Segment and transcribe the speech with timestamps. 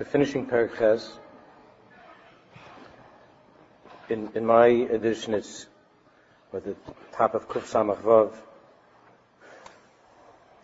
[0.00, 1.10] We're finishing Parak
[4.08, 5.66] In, in my edition, it's
[6.54, 6.74] at the
[7.12, 8.32] top of Kuf Samach Vav.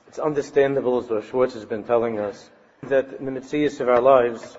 [0.08, 2.48] It's understandable, as Rav Schwartz has been telling us,
[2.84, 4.56] that in the mitzvahs of our lives,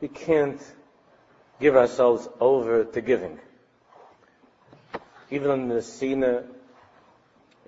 [0.00, 0.60] we can't
[1.60, 3.38] give ourselves over to giving.
[5.30, 6.42] Even the Sina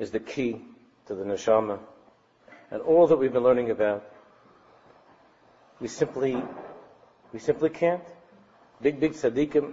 [0.01, 0.63] is the key
[1.07, 1.79] to the neshama,
[2.71, 4.05] and all that we've been learning about,
[5.81, 6.41] we simply,
[7.33, 8.05] we simply can't.
[8.81, 9.73] Big, big tzaddikim,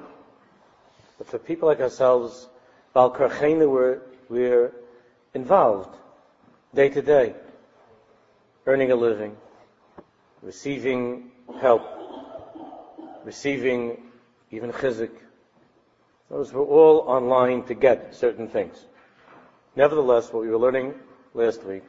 [1.17, 2.47] but for people like ourselves,
[2.93, 4.73] Bal we're, we're
[5.33, 5.95] involved
[6.73, 7.35] day to day,
[8.65, 9.37] earning a living,
[10.41, 11.83] receiving help,
[13.23, 14.01] receiving
[14.51, 15.11] even chizik.
[16.29, 18.77] Those were all online to get certain things.
[19.75, 20.95] Nevertheless, what we were learning
[21.33, 21.83] last week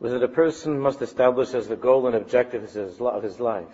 [0.00, 2.64] was that a person must establish as the goal and objective
[3.00, 3.66] of his life.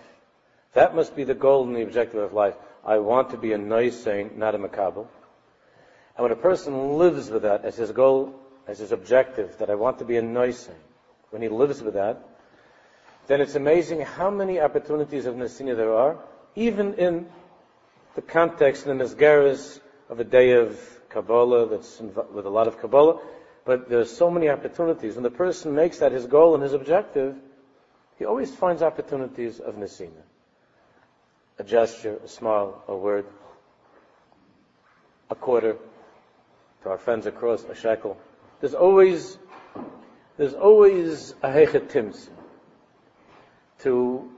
[0.73, 2.55] That must be the goal and the objective of life.
[2.85, 5.07] I want to be a nice saint, not a makabel.
[6.15, 8.33] And when a person lives with that as his goal,
[8.67, 10.77] as his objective, that I want to be a nice saint,
[11.29, 12.19] when he lives with that,
[13.27, 16.17] then it's amazing how many opportunities of Nasina there are,
[16.55, 17.27] even in
[18.15, 19.79] the context and the Mesgaris
[20.09, 20.79] of a day of
[21.09, 23.19] Kabbalah that's with a lot of Kabbalah,
[23.65, 25.15] but there's so many opportunities.
[25.15, 27.35] When the person makes that his goal and his objective,
[28.17, 30.23] he always finds opportunities of Nasina.
[31.57, 33.25] A gesture, a smile, a word,
[35.31, 35.77] a quarter,
[36.83, 38.17] to our friends across a shekel.
[38.61, 39.37] There's always,
[40.37, 42.29] there's always a hechet
[43.79, 44.31] to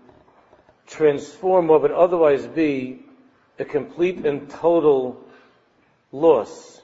[0.87, 3.01] transform what would otherwise be
[3.59, 5.21] a complete and total
[6.13, 6.81] loss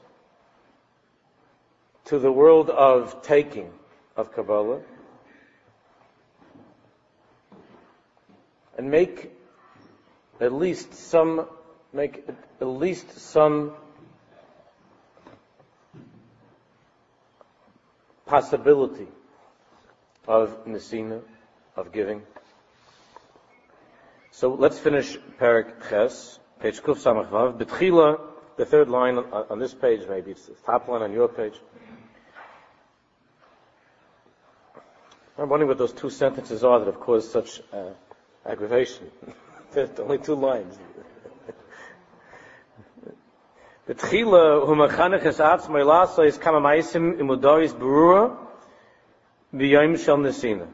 [2.06, 3.72] to the world of taking
[4.16, 4.82] of Kabbalah
[8.78, 9.32] and make
[10.40, 11.48] at least some
[11.94, 12.28] make
[12.60, 13.74] at least some
[18.26, 19.08] possibility
[20.28, 21.22] of Nesina,
[21.76, 22.24] of giving.
[24.32, 27.60] So let's finish Parak Ches, page Kuf Samach Vav.
[27.60, 28.20] Betchila,
[28.58, 31.54] the third line on, on, this page, maybe it's the top line on your page.
[35.38, 37.90] I'm wondering what those two sentences are that have caused such uh,
[38.46, 39.10] aggravation.
[40.00, 40.78] Only two lines.
[43.88, 48.38] Hu machanech es is kama maisim berura
[49.98, 50.68] shel nesina.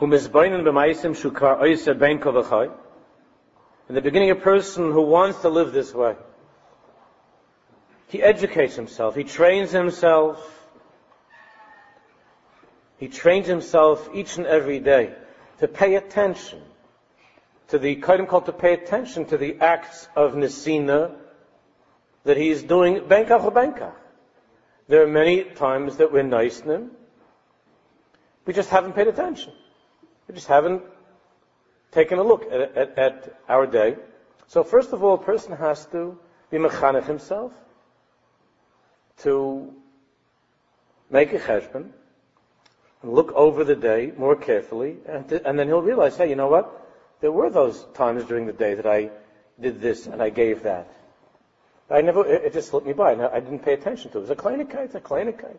[0.00, 2.70] B'maisim shukar ben.
[3.88, 6.14] In the beginning, a person who wants to live this way,
[8.08, 10.57] he educates himself, he trains himself,
[12.98, 15.14] he trains himself each and every day
[15.58, 16.60] to pay attention
[17.68, 21.14] to the Kaidim called to pay attention to the acts of Nisina
[22.24, 23.94] that he is doing Benkach Benkach.
[24.88, 26.90] There are many times that we're nice to him.
[28.46, 29.52] We just haven't paid attention.
[30.26, 30.82] We just haven't
[31.92, 33.96] taken a look at, at, at our day.
[34.46, 36.18] So first of all, a person has to
[36.50, 37.52] be mechanech himself
[39.18, 39.74] to
[41.10, 41.90] make a cheshbon
[43.02, 46.48] look over the day more carefully, and, to, and then he'll realize, hey, you know
[46.48, 46.86] what?
[47.20, 49.10] There were those times during the day that I
[49.60, 50.88] did this and I gave that.
[51.90, 53.14] I never, it, it just slipped me by.
[53.14, 54.20] I didn't pay attention to it.
[54.20, 55.58] It was a kleinigkeit, it's a kleinigkeit.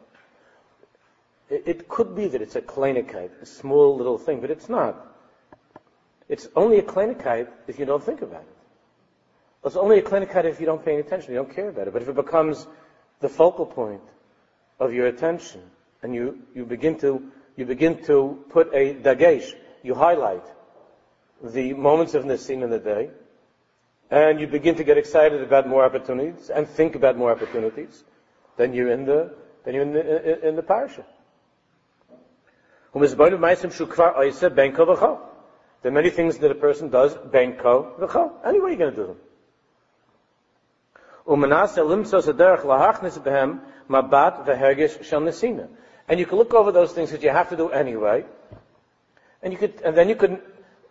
[1.49, 5.07] It, it could be that it's a kleinigkeit, a small little thing, but it's not.
[6.28, 8.55] It's only a kleinigkeit if you don't think about it.
[9.66, 11.94] It's only a kleinigkeit if you don't pay any attention, you don't care about it.
[11.94, 12.66] But if it becomes
[13.19, 14.01] the focal point
[14.79, 15.61] of your attention,
[16.01, 20.45] and you, you begin to you begin to put a dagesh, you highlight
[21.43, 23.09] the moments of Nisim in the day,
[24.09, 28.03] and you begin to get excited about more opportunities and think about more opportunities,
[28.55, 29.33] then you're in the
[29.65, 31.05] then you're in the in the parasha.
[35.81, 38.31] There are many things that a person does, benko v'cho.
[38.45, 39.17] Anyway, you're going to do them.
[46.09, 48.26] And you can look over those things that you have to do anyway.
[49.44, 50.41] And you could, and then you could,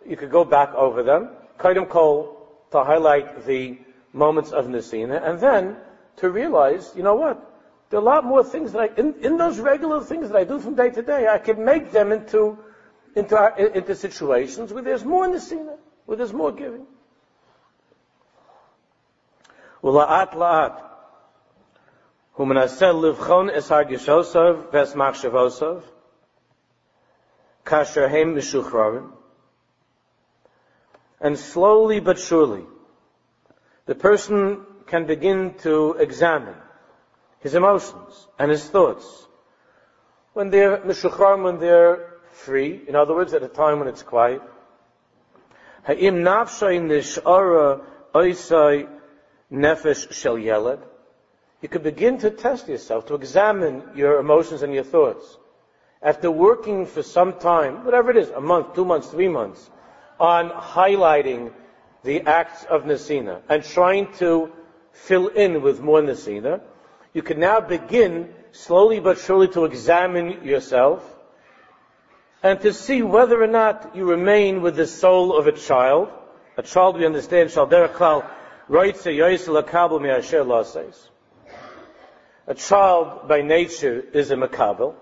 [0.07, 1.29] you could go back over them,
[1.59, 3.77] kaidim kol, to highlight the
[4.13, 5.75] moments of Nisina, and then
[6.17, 7.45] to realize, you know what?
[7.89, 10.45] There are a lot more things that I, in, in those regular things that I
[10.45, 12.57] do from day to day, I can make them into,
[13.15, 15.75] into, into situations where there's more Nisina,
[16.05, 16.85] where there's more giving.
[31.21, 32.63] And slowly but surely,
[33.85, 36.55] the person can begin to examine
[37.41, 39.27] his emotions and his thoughts
[40.31, 42.81] when they're mishuchram, when they're free.
[42.87, 44.41] In other words, at a time when it's quiet.
[45.83, 47.81] Ha'im nafshay nishara
[48.13, 48.87] oisai
[49.51, 50.88] nefesh shel yeled.
[51.61, 55.37] You could begin to test yourself, to examine your emotions and your thoughts.
[56.01, 59.69] After working for some time, whatever it is, a month, two months, three months,
[60.19, 61.51] on highlighting
[62.03, 64.51] the acts of Nasina and trying to
[64.93, 66.61] fill in with more Nasina,
[67.13, 71.03] you can now begin slowly but surely to examine yourself
[72.41, 76.09] and to see whether or not you remain with the soul of a child.
[76.55, 78.23] A child, we understand, shall klal
[82.49, 84.95] a child by nature is a makabel.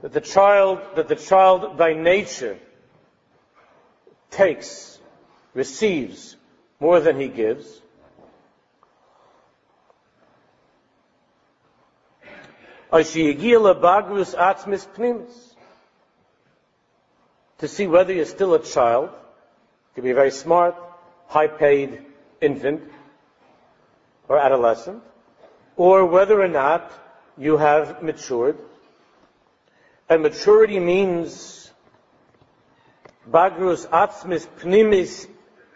[0.00, 2.56] That the child, that the child by nature
[4.30, 5.00] takes,
[5.52, 6.36] receives
[6.78, 7.66] more than he gives.
[12.92, 13.02] To
[17.66, 19.10] see whether you're still a child,
[19.96, 20.76] could be a very smart,
[21.26, 21.98] high paid
[22.40, 22.82] infant
[24.28, 25.02] or adolescent,
[25.76, 26.92] or whether or not
[27.36, 28.58] you have matured.
[30.08, 31.70] And maturity means
[33.30, 35.28] bagrus atzmis pnimis.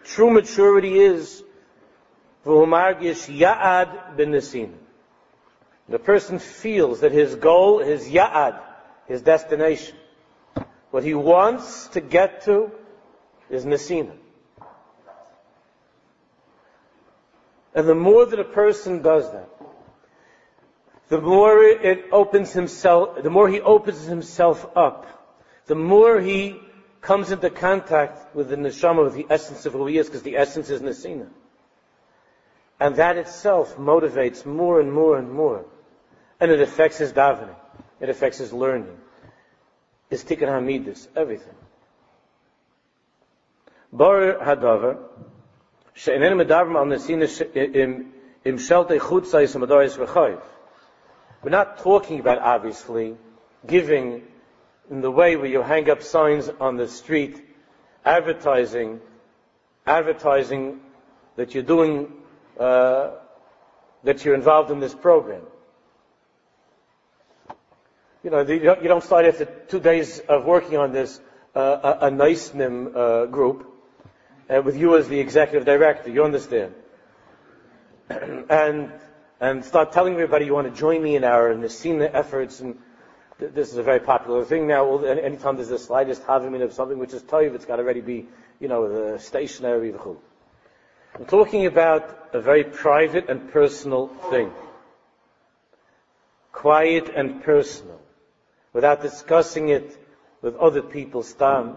[0.04, 1.42] True maturity is
[2.44, 4.78] v'humargish ya'ad ben
[5.88, 8.60] The person feels that his goal, his ya'ad,
[9.06, 9.96] his destination,
[10.90, 12.70] what he wants to get to
[13.50, 14.12] is nesina.
[17.74, 19.48] And the more that a person does that,
[21.08, 25.06] the more it opens himself, the more he opens himself up,
[25.66, 26.60] the more he
[27.00, 30.36] comes into contact with the neshama, with the essence of who he is, because the
[30.36, 31.28] essence is nesina.
[32.80, 35.64] And that itself motivates more and more and more.
[36.40, 37.56] And it affects his davening.
[38.00, 38.96] It affects his learning.
[40.10, 41.54] His tikkun hamidus, everything.
[43.92, 44.98] Bar hadavar,
[45.94, 47.26] she'enen medavar al nesina
[48.44, 50.40] im shelte chutzais amadoris v'chayv.
[51.42, 53.16] We're not talking about, obviously,
[53.66, 54.22] giving
[54.90, 57.40] in the way where you hang up signs on the street,
[58.04, 59.00] advertising,
[59.86, 60.80] advertising
[61.36, 62.12] that you're doing,
[62.58, 63.10] uh,
[64.02, 65.42] that you're involved in this program.
[68.24, 71.20] You know, you don't start after two days of working on this,
[71.54, 73.66] uh, a, a nice NIM uh, group,
[74.50, 76.74] uh, with you as the executive director, you understand.
[78.10, 78.92] and
[79.40, 82.60] and start telling everybody you want to join me in our Nesina efforts.
[82.60, 82.78] And
[83.38, 84.98] th- this is a very popular thing now.
[85.04, 88.26] Anytime there's the slightest havimim of something which is toiv, it's got to already be,
[88.58, 89.94] you know, the stationary.
[91.14, 94.52] I'm talking about a very private and personal thing.
[96.52, 98.00] Quiet and personal.
[98.72, 99.96] Without discussing it
[100.42, 101.76] with other people, stam.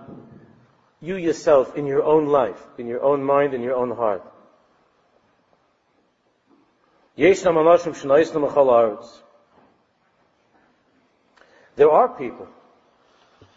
[0.99, 4.23] You yourself, in your own life, in your own mind, in your own heart.
[11.75, 12.47] There are people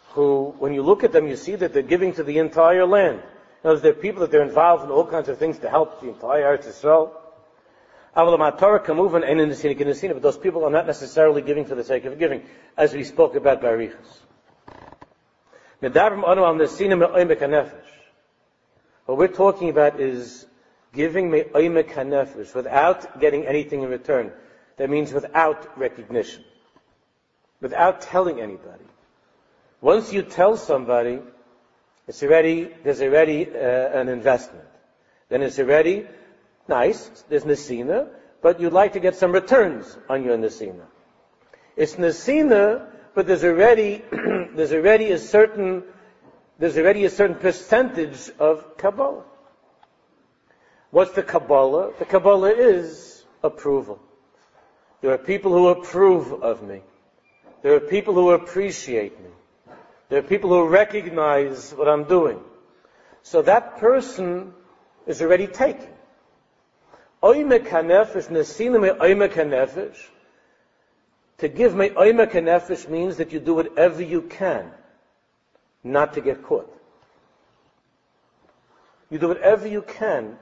[0.09, 3.21] who, when you look at them, you see that they're giving to the entire land.
[3.63, 6.09] Now, there are people that they're involved in all kinds of things to help the
[6.09, 7.11] entire Eretz Yisrael.
[8.13, 8.59] But
[10.21, 12.43] those people are not necessarily giving for the sake of giving,
[12.77, 14.21] as we spoke about by Riches.
[19.05, 20.45] What we're talking about is
[20.95, 24.31] giving me oimek hanefesh without getting anything in return.
[24.77, 26.43] That means without recognition,
[27.61, 28.83] without telling anybody.
[29.81, 31.19] Once you tell somebody,
[32.07, 34.65] it's already there's already uh, an investment.
[35.29, 36.07] Then it's already
[36.67, 37.23] nice.
[37.29, 38.09] There's nesina,
[38.41, 40.85] but you'd like to get some returns on your nesina.
[41.75, 45.83] It's nesina, but there's already there's already a certain
[46.57, 49.23] there's already a certain percentage of kabbalah.
[50.91, 51.91] What's the Kabbalah?
[51.99, 53.99] The Kabbalah is approval.
[55.01, 56.81] There are people who approve of me.
[57.61, 59.29] There are people who appreciate me.
[60.09, 62.39] There are people who recognize what I'm doing.
[63.23, 64.53] So that person
[65.07, 65.89] is already taken.
[67.21, 67.33] To
[71.49, 74.71] give me oimek hanefesh means that you do whatever you can
[75.83, 76.71] not to get caught.
[79.09, 80.37] You do whatever you can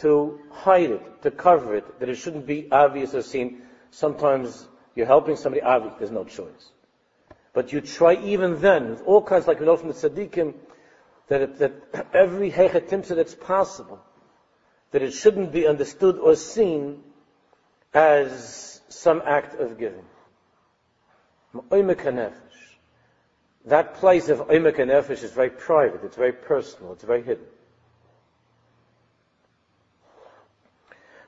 [0.00, 3.62] to hide it, to cover it, that it shouldn't be obvious or seen.
[3.90, 5.62] Sometimes you're helping somebody,
[5.98, 6.70] there's no choice.
[7.52, 10.54] But you try even then, with all kinds, like we know from the tzaddikim,
[11.28, 14.00] that, it, that every hechetimsa that's possible,
[14.90, 17.02] that it shouldn't be understood or seen
[17.92, 20.04] as some act of giving.
[23.64, 27.44] That place of Oimek Nefesh is very private, it's very personal, it's very hidden.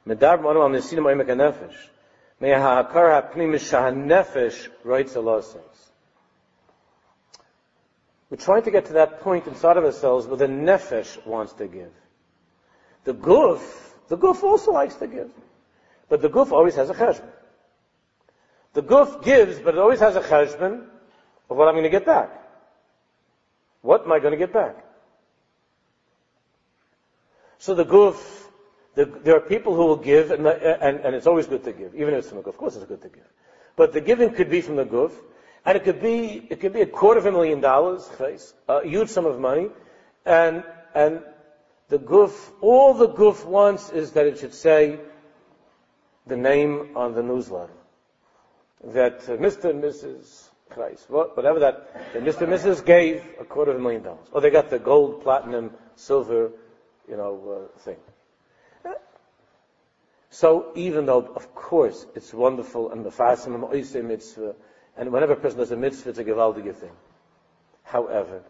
[0.07, 1.77] Medar Manu al Nesina Ma'imek HaNefesh.
[2.41, 5.45] May ha'akar ha'pnimish ha'nefesh writes a lot
[8.31, 11.67] We're trying to get to that point inside of ourselves where the nefesh wants to
[11.67, 11.93] give.
[13.05, 13.61] The guf,
[14.09, 15.31] the guf also likes to give.
[16.09, 17.29] But the guf always has a cheshbon.
[18.73, 20.87] The guf gives, but it always has a cheshbon
[21.51, 22.31] of what I'm going to get back.
[23.83, 24.77] What am I going to get back?
[27.59, 28.40] So the guf
[29.01, 31.95] the, there are people who will give, and, and, and, it's always good to give,
[31.95, 32.49] even if it's from the guf.
[32.49, 33.25] Of course, it's good to give.
[33.75, 35.13] But the giving could be from the guf,
[35.65, 38.11] and it could be it could be a quarter of a million dollars,
[38.69, 39.69] a huge sum of money,
[40.27, 40.65] and
[40.95, 41.23] and
[41.89, 45.01] the guf, all the guf wants is that it should say
[46.27, 47.73] the name on the newsletter
[48.85, 49.71] that uh, Mr.
[49.71, 50.49] and Mrs.
[50.69, 52.43] Christ, whatever that, that Mr.
[52.43, 52.85] and Mrs.
[52.85, 56.53] gave a quarter of a million dollars, or they got the gold, platinum, silver,
[57.09, 57.97] you know, uh, thing.
[60.31, 64.55] So even though, of course, it's wonderful and the fasim and mitzvah,
[64.97, 66.93] and whenever a person does a mitzvah, it's a gewaldige thing.
[67.83, 68.43] However,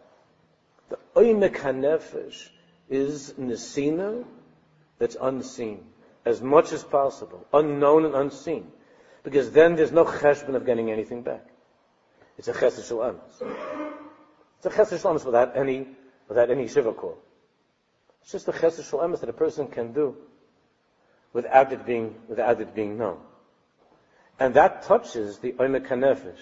[0.89, 2.49] the oimek hanefesh
[2.87, 4.23] is nesina
[4.99, 5.83] that's unseen,
[6.23, 8.71] as much as possible, unknown and unseen,
[9.23, 11.47] because then there's no cheshbon of getting anything back.
[12.37, 13.19] It's a chesed shel
[14.57, 15.87] It's a chesed shel without any
[16.27, 17.17] without any shiva call.
[18.21, 20.15] It's just a chesed shel that a person can do
[21.33, 23.17] without it being without it being known.
[24.39, 26.39] And that touches the Oimek HaNefesh.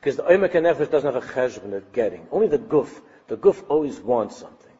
[0.00, 2.26] Because the Oimek HaNefesh doesn't have a cheshbon of getting.
[2.30, 2.90] Only the guf.
[3.28, 4.72] The guf always wants something.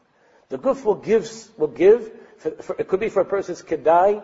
[0.49, 4.23] The guf will give, will give for, for, it could be for a person's kedai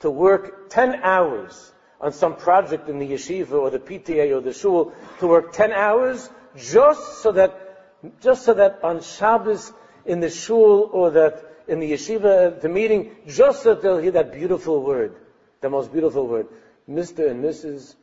[0.00, 4.52] to work 10 hours on some project in the yeshiva or the PTA or the
[4.52, 9.72] shul, to work 10 hours just so that, just so that on Shabbos
[10.04, 14.32] in the shul or that in the yeshiva, the meeting, just so they'll hear that
[14.32, 15.16] beautiful word,
[15.60, 16.46] the most beautiful word.
[16.88, 17.30] Mr.
[17.30, 17.94] and Mrs.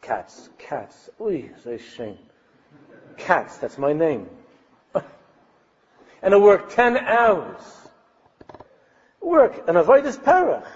[0.00, 0.48] Katz.
[0.58, 1.10] Katz.
[1.18, 2.18] Uy, a shame.
[3.16, 4.28] Katz, that's my name.
[6.22, 7.62] and I work 10 hours.
[9.20, 10.66] Work, and avoid this parach.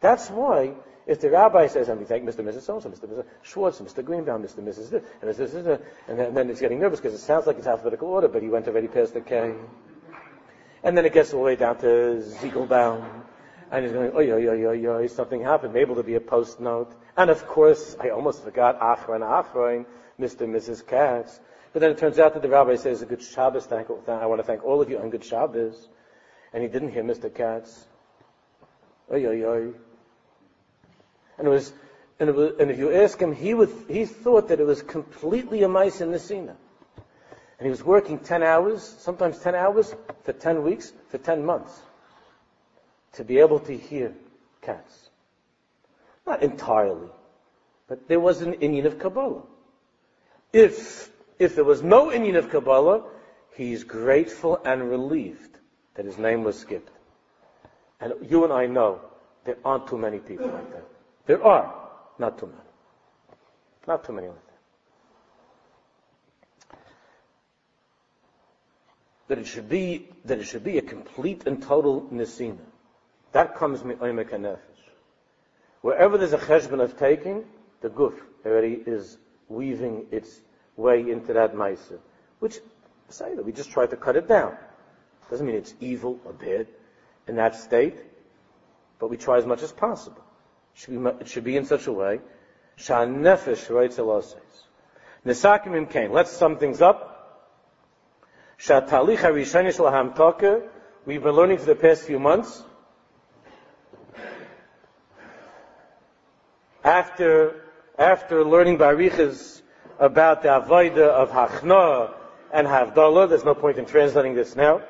[0.00, 0.74] That's why,
[1.06, 2.40] if the rabbi says, and we thank Mr.
[2.40, 2.62] and Mrs.
[2.62, 3.08] So-and-so, Mr.
[3.08, 3.24] Mr.
[3.42, 4.04] Schwartz, Mr.
[4.04, 4.58] Greenbaum, Mr.
[4.58, 4.92] and Mrs.
[4.92, 5.36] and Mrs.
[5.36, 5.54] This,
[6.08, 8.42] and then, and then it's getting nervous because it sounds like it's alphabetical order, but
[8.42, 9.54] he went already past the K.
[10.82, 13.04] And then it gets all the way down to Ziegelbaum.
[13.70, 15.74] And he's going, oi, oi, oi, oi, oi, something happened.
[15.74, 16.92] Maybe there'll be a post note.
[17.16, 19.86] And of course, I almost forgot Achron Achron,
[20.20, 20.42] Mr.
[20.42, 20.86] and Mrs.
[20.86, 21.40] Katz.
[21.72, 23.66] But then it turns out that the rabbi says a good Shabbos.
[23.66, 25.88] Thank, I want to thank all of you on good Shabbos.
[26.52, 27.34] And he didn't hear Mr.
[27.34, 27.86] Katz.
[29.12, 29.72] Oi, oi, oi.
[31.38, 31.72] And it was,
[32.18, 34.82] and, it was, and if you ask him, he would, he thought that it was
[34.82, 36.56] completely a mice in the Sina.
[37.58, 39.94] And he was working 10 hours, sometimes 10 hours,
[40.24, 41.80] for 10 weeks, for 10 months
[43.14, 44.12] to be able to hear
[44.60, 45.10] Katz.
[46.26, 47.08] Not entirely,
[47.88, 49.42] but there was an Indian of Kabbalah.
[50.52, 53.04] If, if there was no Indian of Kabbalah,
[53.54, 55.56] he's grateful and relieved
[55.94, 56.90] that his name was skipped.
[58.00, 59.00] And you and I know
[59.44, 60.84] there aren't too many people like that.
[61.24, 61.74] There are,
[62.18, 62.58] not too many.
[63.86, 64.28] Not too many
[69.28, 69.38] that.
[69.38, 72.58] It should be, that it should be a complete and total nisina.
[73.32, 74.58] That comes mi'omek nefesh.
[75.82, 77.44] Wherever there's a cheshbon of taking,
[77.80, 78.14] the guf
[78.44, 79.18] already is
[79.48, 80.40] weaving its
[80.76, 81.98] way into that ma'aser,
[82.38, 82.58] which
[83.08, 84.56] say that we just try to cut it down.
[85.30, 86.66] Doesn't mean it's evil or bad
[87.26, 87.96] in that state,
[88.98, 90.22] but we try as much as possible.
[90.74, 92.20] It should be, it should be in such a way.
[92.76, 93.98] Shan nefesh writes
[95.24, 96.12] Nesakim im kain.
[96.12, 97.15] Let's sum things up.
[98.58, 100.62] Shatalich harishanish laham
[101.04, 102.64] We've been learning for the past few months
[106.82, 107.64] after,
[107.98, 109.60] after learning Barichas
[109.98, 112.14] about the Avodah of Hachna
[112.52, 114.82] and Havdalah, there's no point in translating this now.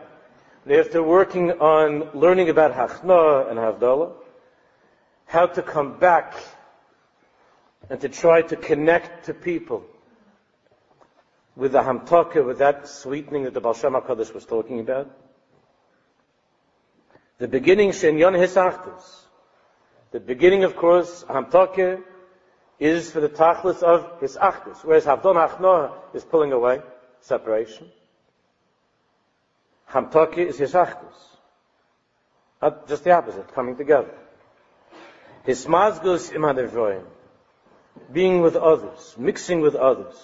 [0.70, 4.12] After working on learning about Hachna and Havdalah,
[5.26, 6.34] how to come back
[7.88, 9.84] and to try to connect to people
[11.56, 15.10] with the Hamtaka, with that sweetening that the Baal Shem HaKadosh was talking about.
[17.38, 19.22] The beginning Shenyon Hisachtus.
[20.12, 22.02] The beginning, of course, Hamtoke,
[22.78, 26.80] is for the tachlis of Hisachtus, whereas Havdon Achnoah is pulling away,
[27.20, 27.88] separation.
[29.90, 31.14] Hamtoke is Hisachtus.
[32.86, 34.14] Just the opposite, coming together.
[35.46, 37.04] Hismazgus imadevroim.
[38.12, 40.16] Being with others, mixing with others.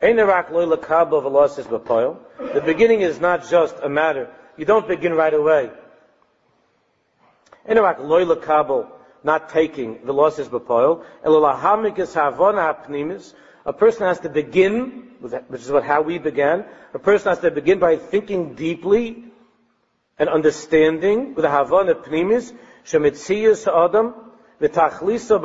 [0.00, 0.12] The
[2.64, 5.70] beginning is not just a matter, you don't begin right away.
[9.24, 11.02] Not taking the losses b'poil.
[13.66, 16.64] A person has to begin, which is what how we began.
[16.94, 19.24] A person has to begin by thinking deeply
[20.16, 22.52] and understanding with a havana pnimis
[22.86, 24.14] shemitziyus adam
[24.60, 25.40] v'tachlisa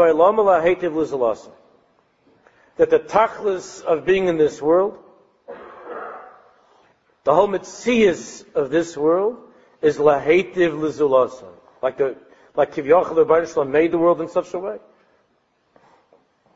[2.78, 4.98] that the tachlis of being in this world,
[7.24, 7.48] the whole
[8.56, 9.38] of this world
[9.82, 11.48] is lahativ lizulasa.
[11.82, 12.16] Like the,
[12.56, 13.26] like Kivyachal the
[13.66, 14.78] made the world in such a way.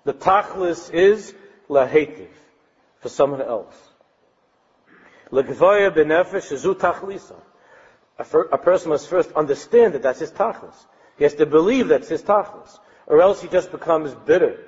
[0.04, 1.34] The tachlis is
[1.70, 2.30] lahativ
[3.00, 3.76] for someone else.
[5.32, 7.36] Legvaya benefesh zu tachlisa.
[8.18, 10.76] A person must first understand that that's his tachlis.
[11.18, 14.64] He has to believe that's his tachlis, or else he just becomes bitter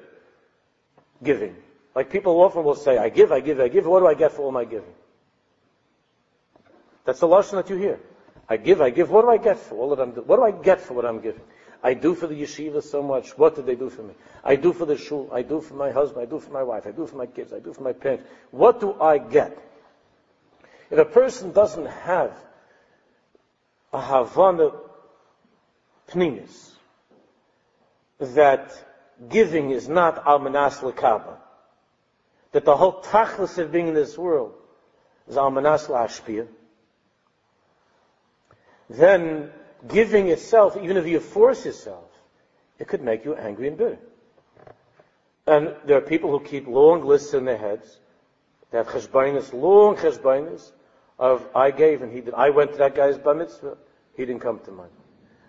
[1.23, 1.55] giving.
[1.95, 3.85] Like people often will say, I give, I give, I give.
[3.85, 4.93] What do I get for all my giving?
[7.05, 7.99] That's the lesson that you hear.
[8.47, 9.09] I give, I give.
[9.09, 10.27] What do I get for all that I'm doing?
[10.27, 11.41] What do I get for what I'm giving?
[11.81, 13.37] I do for the yeshiva so much.
[13.37, 14.13] What did they do for me?
[14.43, 15.29] I do for the shul.
[15.31, 16.27] I do for my husband.
[16.27, 16.85] I do for my wife.
[16.85, 17.53] I do for my kids.
[17.53, 18.25] I do for my parents.
[18.51, 19.57] What do I get?
[20.89, 22.33] If a person doesn't have
[23.93, 24.71] a Havana
[26.09, 26.71] pnimis,
[28.19, 28.73] that
[29.27, 31.37] giving is not almanas lekaba.
[32.51, 34.53] That the whole tachlis of being in this world
[35.27, 36.47] is almanas lashpia.
[38.89, 39.51] Then
[39.87, 42.05] giving itself, even if you force yourself,
[42.79, 43.99] it could make you angry and bitter.
[45.45, 47.99] And there are people who keep long lists in their heads.
[48.71, 50.71] They have cheshbainis, long cheshbainis
[51.17, 52.33] of I gave and he did.
[52.33, 53.77] I went to that guy's bar mitzvah.
[54.15, 54.89] He didn't come to mine.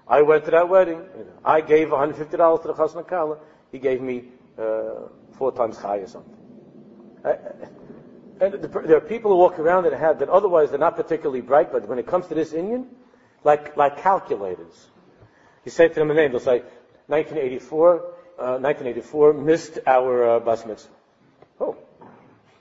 [0.08, 1.02] I went to that wedding.
[1.44, 3.38] I gave $150 to the chasna kala
[3.72, 4.24] he gave me
[4.58, 6.36] uh, four times high or something.
[7.24, 7.36] I,
[8.40, 11.42] and the, there are people who walk around that have that otherwise they're not particularly
[11.42, 12.86] bright, but when it comes to this Indian,
[13.44, 14.88] like like calculators,
[15.64, 16.62] you say to them a name, they'll say
[17.06, 20.92] 1984, uh, 1984 missed our uh, bus mitzvah.
[21.60, 21.76] Oh,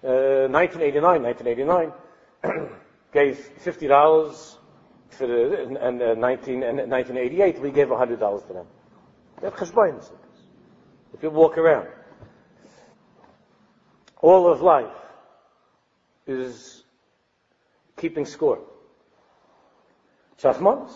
[0.02, 1.92] 1989, uh,
[2.44, 2.70] 1989
[3.14, 4.58] gave fifty dollars
[5.10, 8.66] for the and, and uh, 19 and 1988 we gave hundred dollars to them.
[9.40, 9.56] They have
[11.14, 11.88] if you walk around.
[14.22, 14.92] All of life
[16.28, 16.84] is
[17.98, 18.60] keeping score.
[20.42, 20.92] Shachmanis.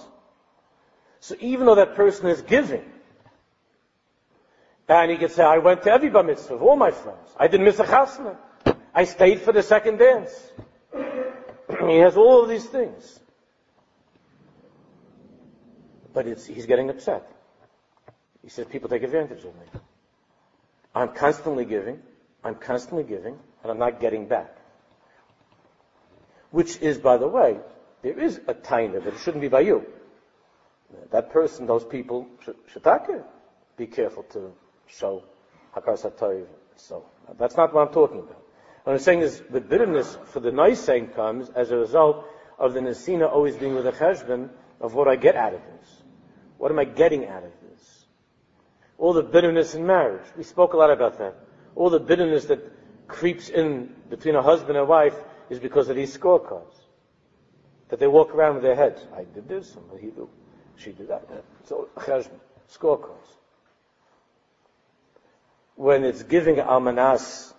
[1.20, 2.84] So even though that person is giving,
[4.88, 7.30] and he can say, I went to every bar mitzvah, all my friends.
[7.38, 8.38] I didn't miss a chasna.
[8.94, 10.32] I stayed for the second dance.
[10.94, 13.20] he has all of these things.
[16.14, 17.28] But he's getting upset.
[18.44, 19.82] He says, people take advantage of me.
[20.96, 22.00] I'm constantly giving,
[22.44, 24.56] I'm constantly giving, and I'm not getting back.
[26.52, 27.58] Which is, by the way,
[28.04, 29.86] there is a taina, but it shouldn't be by you.
[31.12, 32.28] That person, those people,
[32.72, 32.84] should
[33.78, 34.54] be careful to
[34.88, 35.24] show
[35.76, 36.46] hakar satoiv.
[36.76, 37.06] So
[37.40, 38.44] that's not what I'm talking about.
[38.84, 42.26] What I'm saying is the bitterness for the nice saying comes as a result
[42.60, 44.50] of the nesina always being with a cheshbon
[44.82, 46.04] of what I get out of this.
[46.58, 47.63] What am I getting out of this?
[49.04, 50.26] All the bitterness in marriage.
[50.38, 51.36] We spoke a lot about that.
[51.76, 52.62] All the bitterness that
[53.10, 55.18] creeps in between a husband and wife
[55.50, 56.74] is because of these scorecards.
[57.90, 59.06] That they walk around with their heads.
[59.14, 60.28] I did this, and he did,
[60.78, 61.28] she did that.
[61.66, 63.28] So, scorecards.
[65.76, 67.54] When it's giving almanas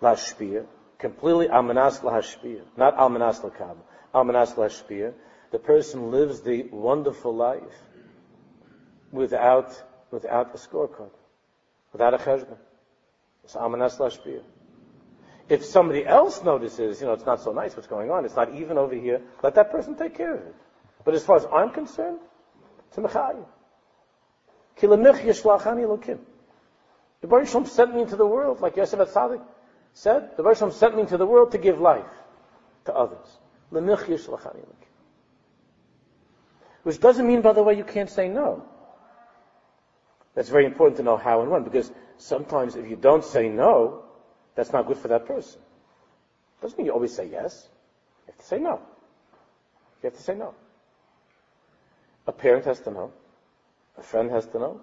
[0.00, 0.66] lashpia,
[0.98, 3.78] completely almanas lahashpia, not almanas lakam,
[4.14, 5.14] almanas lashpia,
[5.50, 7.82] the person lives the wonderful life
[9.10, 11.10] without without a scorecard,
[11.92, 12.56] without a cheshbon.
[13.44, 14.42] It's amanas lashpia.
[15.48, 18.54] If somebody else notices, you know, it's not so nice what's going on, it's not
[18.54, 20.54] even over here, let that person take care of it.
[21.04, 22.18] But as far as I'm concerned,
[22.88, 23.44] it's a mechayi.
[24.78, 26.18] Kilamich yishlachani lokim.
[27.20, 29.42] The Baruch Shalom sent me into the world, like Yosef HaTzaddik
[29.94, 32.04] said, the Baruch Shalom sent me into the world to give life
[32.86, 33.38] to others.
[33.72, 34.86] Lemich yishlachani lokim.
[36.82, 38.64] Which doesn't mean, by the way, you can't say no.
[40.36, 44.04] That's very important to know how and when, because sometimes if you don't say no,
[44.54, 45.60] that's not good for that person.
[46.60, 47.66] Doesn't mean you always say yes.
[48.26, 48.80] You have to say no.
[50.02, 50.54] You have to say no.
[52.26, 53.12] A parent has to know.
[53.96, 54.80] A friend has to know.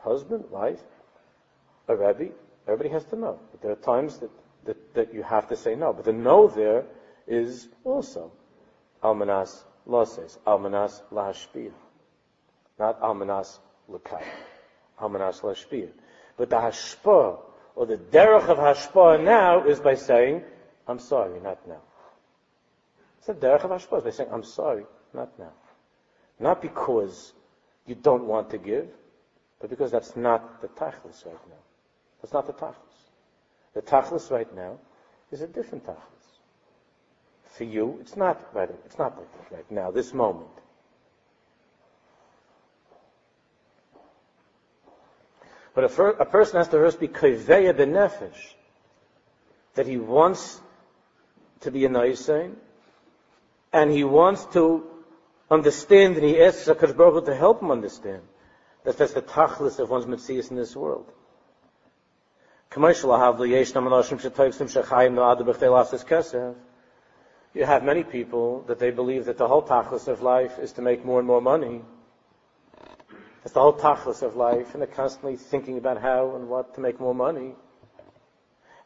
[0.00, 0.82] Husband, wife,
[1.88, 2.28] a rabbi,
[2.66, 3.38] everybody has to know.
[3.50, 4.30] But there are times that,
[4.64, 5.92] that, that you have to say no.
[5.92, 6.84] But the no there
[7.26, 8.32] is also
[9.02, 11.72] almanas loses, almanas lahashpiyah.
[12.78, 14.24] Not almanas l'kai.
[15.00, 15.90] Lahashpiyah.
[16.36, 17.38] But the hashpah,
[17.74, 20.42] or the derech of hashpah now is by saying,
[20.86, 21.80] I'm sorry, not now.
[23.18, 25.52] It's the derech of hashpah, by saying, I'm sorry, not now.
[26.38, 27.32] Not because
[27.86, 28.88] you don't want to give,
[29.60, 31.62] but because that's not the tachlis right now.
[32.20, 32.74] That's not the tachlis.
[33.74, 34.78] The tachlis right now
[35.30, 35.96] is a different tachlis.
[37.56, 38.68] For you, it's not right.
[38.84, 39.18] It's not
[39.50, 39.90] right now.
[39.90, 40.50] This moment.
[45.76, 48.54] But a, a person has to first be koveya benefesh,
[49.74, 50.58] that he wants
[51.60, 52.54] to be a Naisain,
[53.74, 54.86] and he wants to
[55.50, 58.22] understand, and he asks HaKadosh Baruch to help him understand
[58.84, 61.12] that that's the tachlis of one's mitzvahs in this world.
[67.54, 70.80] You have many people that they believe that the whole tachlis of life is to
[70.80, 71.82] make more and more money.
[73.46, 76.80] That's the whole tachlis of life, and they're constantly thinking about how and what to
[76.80, 77.54] make more money.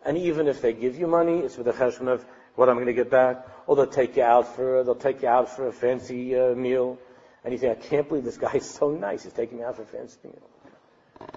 [0.05, 2.23] And even if they give you money, it's with the cheshbon of
[2.57, 5.29] what I'm going to get back, or they'll take you out for they'll take you
[5.29, 6.99] out for a fancy uh, meal,
[7.42, 9.23] and you think, I can't believe this guy is so nice.
[9.23, 11.31] He's taking me out for a fancy meal.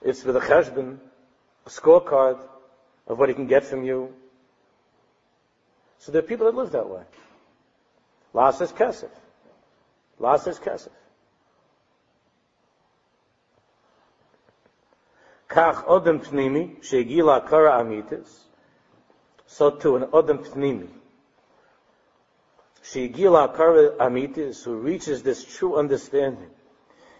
[0.00, 1.00] It's with a cheshbon,
[1.66, 2.40] a scorecard
[3.06, 4.14] of what he can get from you.
[5.98, 7.02] So there are people that live that way.
[8.32, 9.10] Las is kesef.
[10.18, 10.88] Las is kesef.
[15.52, 18.28] Kach odem pnimi, shegila kara amitis,
[19.46, 20.88] so to an odem pnimi.
[22.82, 26.48] Shegila kara amitis, who reaches this true understanding.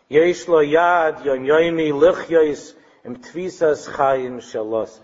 [0.09, 5.01] Yesh lo yad yom yoimi lichyos im tvisas chayim shaloses.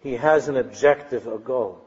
[0.00, 1.84] He has an objective, a goal,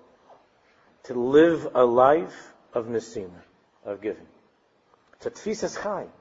[1.05, 3.41] to live a life of nesina,
[3.83, 4.27] of giving.
[5.25, 6.11] A tvisas chayim.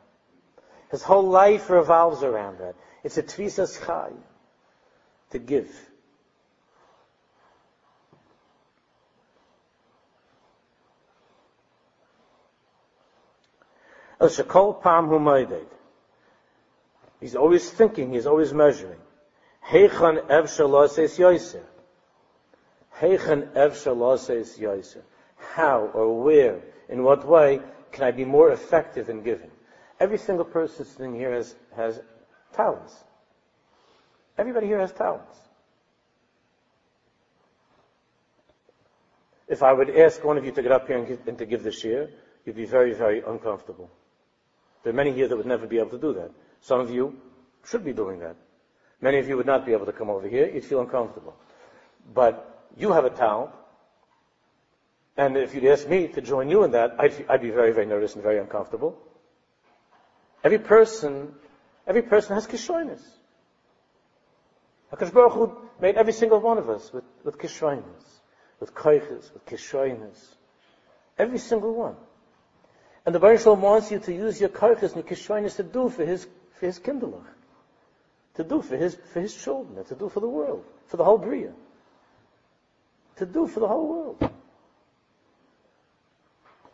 [0.90, 2.74] His whole life revolves around that.
[3.04, 4.10] It's a tvisas chai,
[5.30, 5.70] to give.
[14.20, 15.66] Oh, El shakol pam hu
[17.20, 19.00] He's always thinking, he's always measuring.
[19.68, 21.64] Heichan ev shaloses yoiser.
[22.98, 25.02] Heichan ev shaloses yoiser.
[25.36, 27.60] How or where, in what way
[27.92, 29.50] can I be more effective in giving?
[30.00, 32.00] Every single person sitting here has, has
[32.52, 32.94] talents.
[34.36, 35.36] Everybody here has talents.
[39.48, 41.46] If I would ask one of you to get up here and, give, and to
[41.46, 42.10] give this year,
[42.44, 43.90] you'd be very, very uncomfortable.
[44.82, 46.30] There are many here that would never be able to do that.
[46.60, 47.18] Some of you
[47.64, 48.36] should be doing that.
[49.00, 50.48] Many of you would not be able to come over here.
[50.48, 51.34] You'd feel uncomfortable.
[52.12, 53.52] But you have a talent.
[55.16, 57.86] And if you'd ask me to join you in that, I'd, I'd be very, very
[57.86, 58.98] nervous and very uncomfortable.
[60.44, 61.34] Every person
[61.88, 63.00] Every person has kishoinis.
[64.92, 67.38] HaKadosh Baruch Hu made every single one of us with, with
[68.60, 70.34] with koiches, with kishoinis.
[71.18, 71.96] Every single one.
[73.06, 75.04] And the Baruch wants you to use your koiches and your
[75.56, 76.78] to do for his, for his.
[78.34, 81.18] To do for his, for his children, to do for the world, for the whole
[81.18, 81.52] Bria.
[83.16, 84.30] To do for the whole world.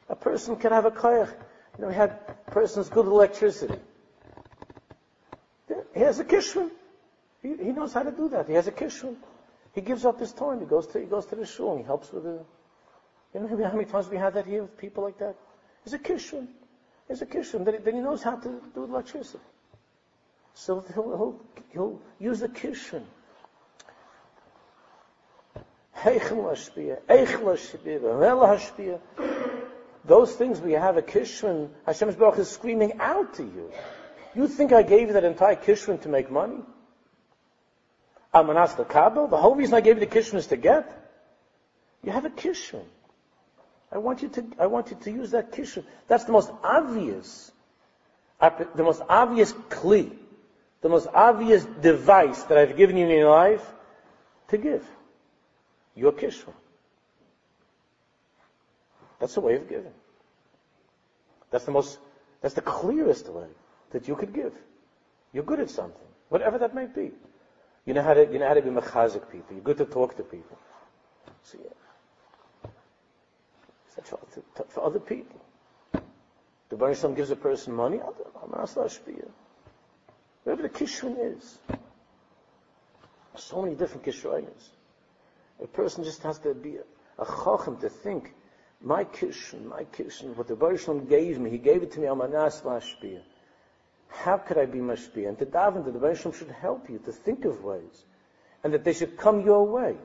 [0.09, 1.33] A person can have a koich.
[1.79, 3.79] You know, we had persons good electricity.
[5.95, 6.71] He has a kishvan.
[7.43, 8.49] He, he, knows how to do that.
[8.49, 9.17] He has a kishvan.
[9.75, 10.61] He gives up his time.
[10.61, 11.77] He goes to he goes to the shul.
[11.77, 12.41] He helps with the.
[13.35, 15.37] You know how many times we have that here with people like that?
[15.85, 16.49] He's a kishvan.
[17.09, 17.65] He's a kishvan.
[17.65, 19.43] Then, then he knows how to do electricity.
[20.55, 21.41] So he'll, he'll,
[21.73, 23.03] he'll use the kishvan.
[30.05, 33.73] Those things we have a kishvan, Hashem's Baruch is screaming out to you.
[34.35, 36.61] You think I gave you that entire kishrin to make money?
[38.35, 39.29] Almanas the Kabel?
[39.29, 40.91] The whole reason I gave you the kishrin is to get?
[42.03, 42.85] You have a kishrin.
[43.93, 45.85] I want you to, I want you to use that kishrin.
[46.09, 47.53] That's the most obvious,
[48.41, 50.17] the most obvious kli,
[50.81, 53.65] the most obvious device that I've given you in your life
[54.49, 54.85] to give.
[55.95, 56.55] Your kishrin.
[59.21, 59.95] That's the way of giving.
[61.53, 62.01] That's the most,
[62.43, 63.47] that's the clearest way
[63.95, 64.53] that you could give.
[65.33, 67.13] You're good at something, whatever that might be.
[67.87, 69.55] You know how to, you know how to be mechazik people.
[69.55, 70.59] You're good to talk to people.
[71.45, 71.71] So yeah.
[74.03, 74.19] for,
[74.69, 75.41] for other people.
[76.71, 78.33] The Baruch gives a person money, wherever
[80.63, 81.59] the kishun is.
[83.37, 84.71] So many different kishrayas.
[85.63, 86.83] A person just has to be a,
[87.23, 88.35] a chacham to think,
[88.81, 92.63] my kishun, my kishun, what the Baruch gave me, he gave it to me, amanas
[92.63, 93.23] lashpiyah.
[94.23, 95.29] How could I be mashpiyah?
[95.29, 98.05] And to daven, that the Baruch should help you to think of ways,
[98.63, 99.97] and that they should come your way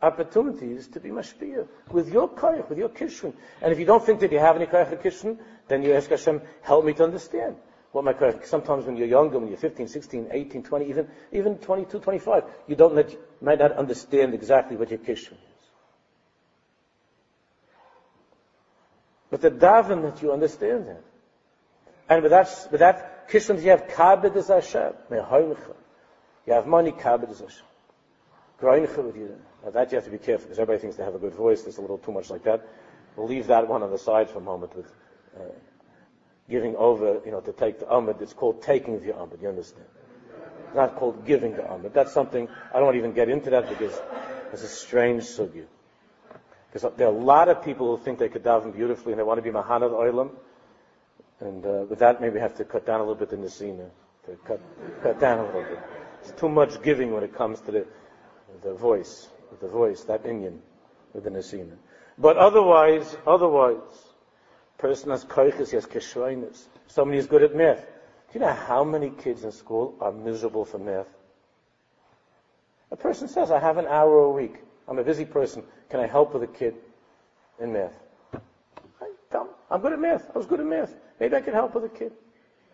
[0.00, 3.32] opportunities to be mashpia with your koyach, with your kishun.
[3.60, 5.38] And if you don't think that you have any koyach kishun,
[5.68, 7.56] then you ask Hashem, help me to understand
[7.92, 8.46] what my koyach.
[8.46, 12.74] Sometimes when you're younger, when you're 15, 16, 18, 20, even even 22, 25, you
[12.74, 15.38] don't let, might not understand exactly what your kishun is.
[19.30, 21.02] But the daven that you understand that.
[22.08, 24.92] And with that, with that kishun, you have kabed as Hashem.
[25.10, 29.06] You have money, kabed as Hashem.
[29.06, 29.38] with you.
[29.64, 31.62] Now that you have to be careful because everybody thinks they have a good voice.
[31.62, 32.66] There's a little too much like that.
[33.16, 34.92] We'll leave that one on the side for a moment with
[35.36, 35.42] uh,
[36.48, 38.20] giving over, you know, to take the amud.
[38.20, 39.40] It's called taking the amud.
[39.40, 39.86] You understand?
[40.66, 41.92] It's not called giving the amud.
[41.92, 44.00] That's something I don't even get into that because
[44.52, 45.66] it's a strange sugya.
[46.72, 49.24] Because there are a lot of people who think they could daven beautifully and they
[49.24, 50.30] want to be Mahanad Oilam.
[51.42, 53.78] And uh, with that, maybe have to cut down a little bit in the scene.
[54.26, 54.60] To cut,
[55.02, 55.78] cut down a little bit.
[56.22, 57.86] It's too much giving when it comes to the,
[58.62, 59.28] the voice
[59.60, 60.60] the voice, that Indian
[61.12, 61.76] with the Nasina.
[62.18, 63.76] But otherwise, otherwise,
[64.78, 66.64] person has koiches, he has kishroinis.
[66.86, 67.80] Somebody is good at math.
[67.80, 71.08] Do you know how many kids in school are miserable for math?
[72.90, 74.56] A person says, I have an hour a week.
[74.88, 75.62] I'm a busy person.
[75.88, 76.74] Can I help with a kid
[77.60, 77.94] in math?
[79.70, 80.30] I'm good at math.
[80.34, 80.94] I was good at math.
[81.22, 82.10] Maybe I can help with a kid.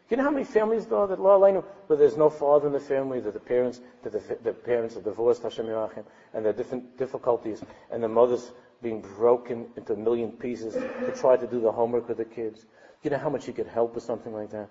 [0.09, 3.21] You know how many families though that law where there's no father in the family,
[3.21, 6.97] that the parents that the, the parents are divorced, Hashem Yerachim, and there are different
[6.97, 11.71] difficulties, and the mother's being broken into a million pieces to try to do the
[11.71, 12.65] homework with the kids.
[13.03, 14.71] You know how much you could help with something like that?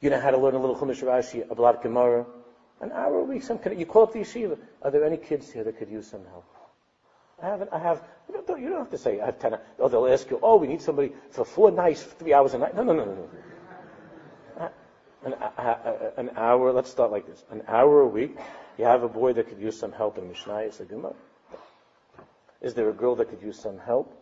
[0.00, 2.24] You know how to learn a little Chumash Rashi, a Blat Gemara,
[2.80, 3.42] an hour a week.
[3.42, 3.76] Some kind.
[3.76, 4.56] you call up the yeshiva.
[4.82, 6.44] Are there any kids here that could use some help?
[7.42, 7.72] I haven't.
[7.72, 8.02] I have.
[8.28, 9.58] You don't, you don't have to say I have ten.
[9.78, 10.38] Oh, they'll ask you.
[10.42, 12.74] Oh, we need somebody for four nights, three hours a night.
[12.76, 13.28] No, no, no, no, no
[14.58, 14.68] uh,
[15.24, 18.36] an, uh, uh, an hour, let's start like this, an hour a week,
[18.78, 21.14] you have a boy that could use some help in Mishnah, Gemara.
[22.60, 24.14] Is there a girl that could use some help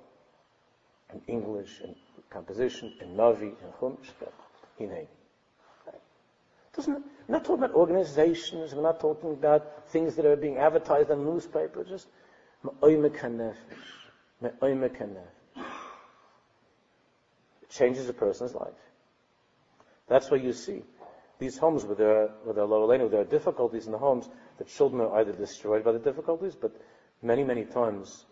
[1.12, 1.94] in English, in
[2.30, 4.11] composition, in Navi, in Chumash?
[4.78, 5.06] In
[6.74, 11.11] doesn't we're not talking about organizations, we're not talking about things that are being advertised
[12.64, 14.14] newspaper, just
[17.62, 18.73] it changes a person's life.
[20.09, 20.83] That's why you see.
[21.38, 24.64] These homes where there are, where there are there are difficulties in the homes, the
[24.64, 26.73] children are either destroyed by the difficulties, but
[27.23, 28.27] many, many times,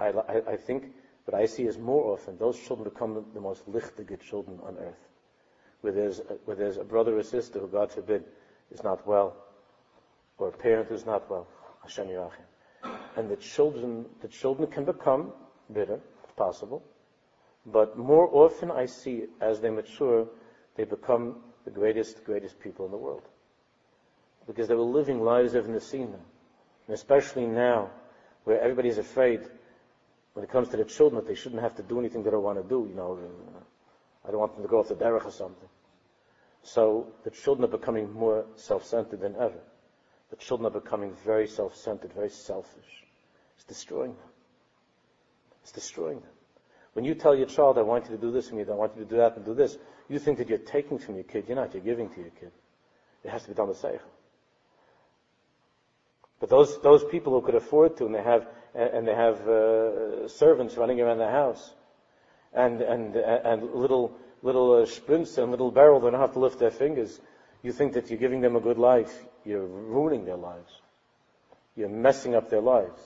[0.00, 0.92] I, I, I think
[1.26, 5.08] what I see is more often those children become the most lichtige children on earth,
[5.82, 8.24] where there's, a, where there's a brother or sister who, God forbid,
[8.72, 9.36] is not well,
[10.38, 11.46] or a parent who's not well,
[11.84, 12.49] Hashem Yerachim.
[13.16, 15.32] And the children, the children can become
[15.72, 16.82] bitter, it's possible,
[17.66, 20.26] but more often I see as they mature,
[20.76, 23.22] they become the greatest, greatest people in the world.
[24.46, 26.18] Because they were living lives of Nasina.
[26.86, 27.90] And especially now,
[28.44, 29.40] where everybody's afraid
[30.32, 32.42] when it comes to the children that they shouldn't have to do anything they don't
[32.42, 33.18] want to do, you know.
[34.26, 35.68] I don't want them to go off the derech or something.
[36.62, 39.60] So the children are becoming more self-centered than ever.
[40.30, 43.04] The children are becoming very self-centered, very selfish.
[43.56, 44.28] It's destroying them.
[45.62, 46.30] It's destroying them.
[46.94, 48.96] When you tell your child, I want you to do this and you, I want
[48.96, 49.76] you to do that and do this,
[50.08, 51.44] you think that you're taking from your kid.
[51.46, 51.72] You're not.
[51.72, 52.50] You're giving to your kid.
[53.22, 54.00] It has to be done the seichel.
[56.40, 60.26] But those those people who could afford to, and they have and they have uh,
[60.26, 61.74] servants running around the house,
[62.52, 66.58] and and and little little uh, sprints and little barrel, they don't have to lift
[66.58, 67.20] their fingers.
[67.62, 69.26] You think that you're giving them a good life.
[69.44, 70.70] You're ruining their lives.
[71.76, 73.00] You're messing up their lives.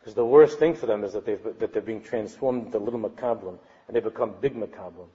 [0.00, 3.00] Because the worst thing for them is that, they've, that they're being transformed into little
[3.00, 5.08] makablim, and they become big makablim.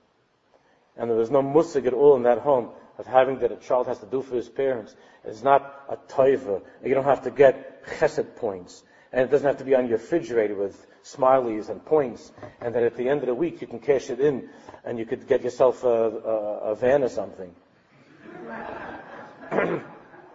[0.97, 3.87] And there was no musig at all in that home of having that a child
[3.87, 4.95] has to do for his parents.
[5.25, 6.61] It's not a toiva.
[6.83, 8.83] You don't have to get chesed points.
[9.11, 12.31] And it doesn't have to be on your refrigerator with smileys and points.
[12.61, 14.49] And that at the end of the week you can cash it in
[14.83, 17.53] and you could get yourself a, a, a van or something.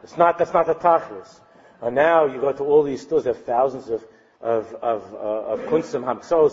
[0.02, 1.40] It's not, that's not the tachlis.
[1.82, 4.04] And now you go to all these stores, there are thousands of,
[4.40, 5.60] of, of, uh, of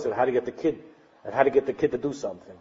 [0.05, 0.83] of how to get the kid,
[1.25, 2.55] and how to get the kid to do something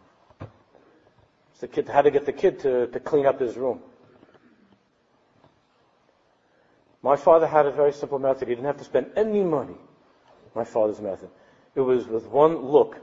[1.60, 3.80] the kid, how to get the kid to, to clean up his room.
[7.02, 8.48] My father had a very simple method.
[8.48, 9.76] He didn't have to spend any money.
[10.54, 11.30] My father's method.
[11.74, 12.98] It was with one look.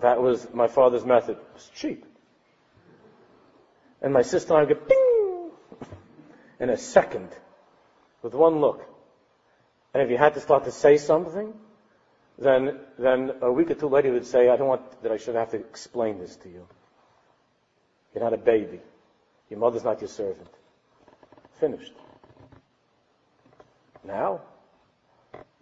[0.00, 1.36] That was my father's method.
[1.36, 2.04] It was cheap.
[4.00, 5.09] And my sister and I would get ding
[6.60, 7.30] in a second
[8.22, 8.84] with one look.
[9.92, 11.52] And if you had to start to say something,
[12.38, 15.16] then, then a week or two later you would say, I don't want that I
[15.16, 16.66] should have to explain this to you.
[18.14, 18.80] You're not a baby.
[19.48, 20.48] Your mother's not your servant.
[21.58, 21.92] Finished.
[24.04, 24.40] Now,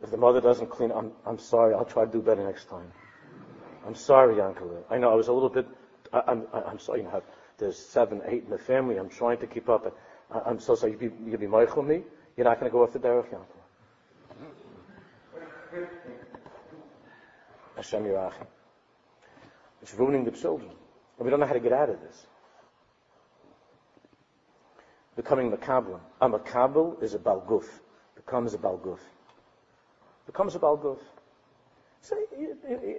[0.02, 2.92] if the mother doesn't clean, I'm, I'm sorry, I'll try to do better next time.
[3.86, 4.84] I'm sorry, Uncle.
[4.90, 5.66] I know I was a little bit,
[6.12, 7.22] I, I'm, I'm sorry, you know,
[7.58, 9.96] there's seven, eight in the family, I'm trying to keep up.
[10.30, 12.02] I, am so sorry, you'll be, you be mochel me?
[12.36, 13.46] You're not going to go off the derech, Uncle.
[17.76, 18.46] Hashem Yerachim.
[19.82, 20.70] It's ruining the children.
[21.18, 22.26] And we don't know how to get out of this.
[25.16, 26.00] Becoming Makablim.
[26.20, 27.64] A Makabel is a Balguf.
[28.16, 28.98] Becomes a Balguf.
[30.26, 30.98] Becomes a Balguf.
[32.02, 32.16] So,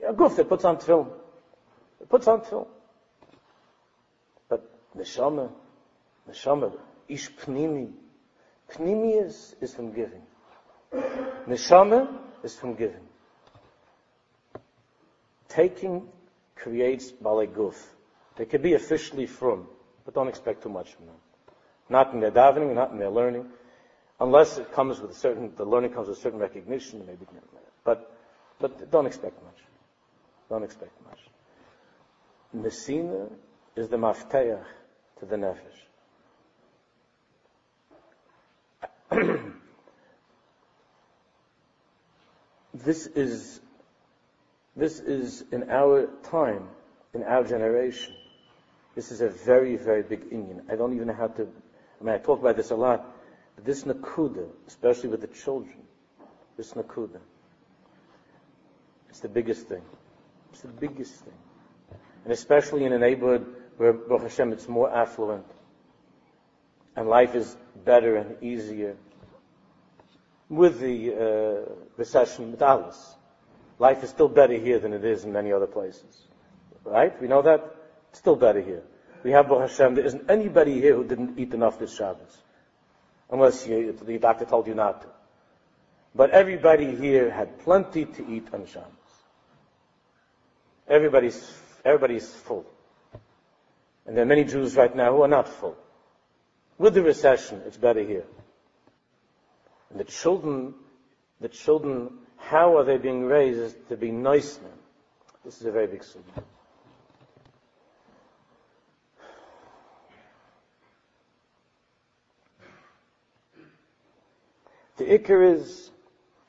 [0.08, 1.12] a guf that puts on tefillin.
[2.02, 2.68] It puts on tefillin.
[4.50, 5.52] But neshama,
[6.30, 6.78] neshama,
[7.10, 7.92] ish pnimi.
[8.72, 10.22] Pnimi is, is from giving.
[11.48, 12.08] Neshama
[12.44, 13.08] is from giving.
[15.48, 16.08] Taking
[16.56, 17.76] creates balei
[18.38, 19.68] They could be officially from,
[20.06, 21.16] but don't expect too much from them.
[21.90, 23.48] Not in their davening, not in their learning,
[24.20, 27.26] unless it comes with a certain, the learning comes with a certain recognition, maybe.
[27.84, 28.16] But,
[28.60, 29.58] but don't expect much.
[30.50, 31.20] Don't expect much.
[32.56, 33.32] Nesina
[33.76, 34.64] is the mafteach
[35.20, 35.89] to the nefesh.
[42.74, 43.60] this is
[44.76, 46.68] this is in our time,
[47.14, 48.14] in our generation.
[48.96, 50.72] This is a very, very big inyan.
[50.72, 51.48] I don't even know how to,
[52.00, 53.06] I mean, I talk about this a lot,
[53.56, 55.76] but this Nakuda, especially with the children,
[56.56, 57.20] this Nakuda,
[59.10, 59.82] it's the biggest thing.
[60.54, 61.34] It's the biggest thing.
[62.24, 65.46] And especially in a neighborhood where, Baruch Hashem, it's more affluent,
[67.00, 68.98] and life is better and easier,
[70.50, 73.16] with the uh, recession, with Alice.
[73.80, 76.28] Life is still better here than it is in many other places.
[76.84, 77.20] Right?
[77.22, 77.74] We know that?
[78.10, 78.84] It's still better here.
[79.24, 79.96] We have Baruch Hashem.
[79.96, 82.38] There isn't anybody here who didn't eat enough this Shabbos.
[83.32, 85.08] Unless you, the doctor told you not to.
[86.14, 89.14] But everybody here had plenty to eat on Shabbos.
[90.86, 91.50] Everybody's,
[91.86, 92.66] everybody's full.
[94.06, 95.78] And there are many Jews right now who are not full.
[96.80, 98.26] With the recession, it's better here.
[99.92, 100.74] And the children,
[101.40, 104.72] the children how are they being raised to be nice men?
[105.46, 106.44] This is a very big sugya.
[114.98, 115.92] The ikar is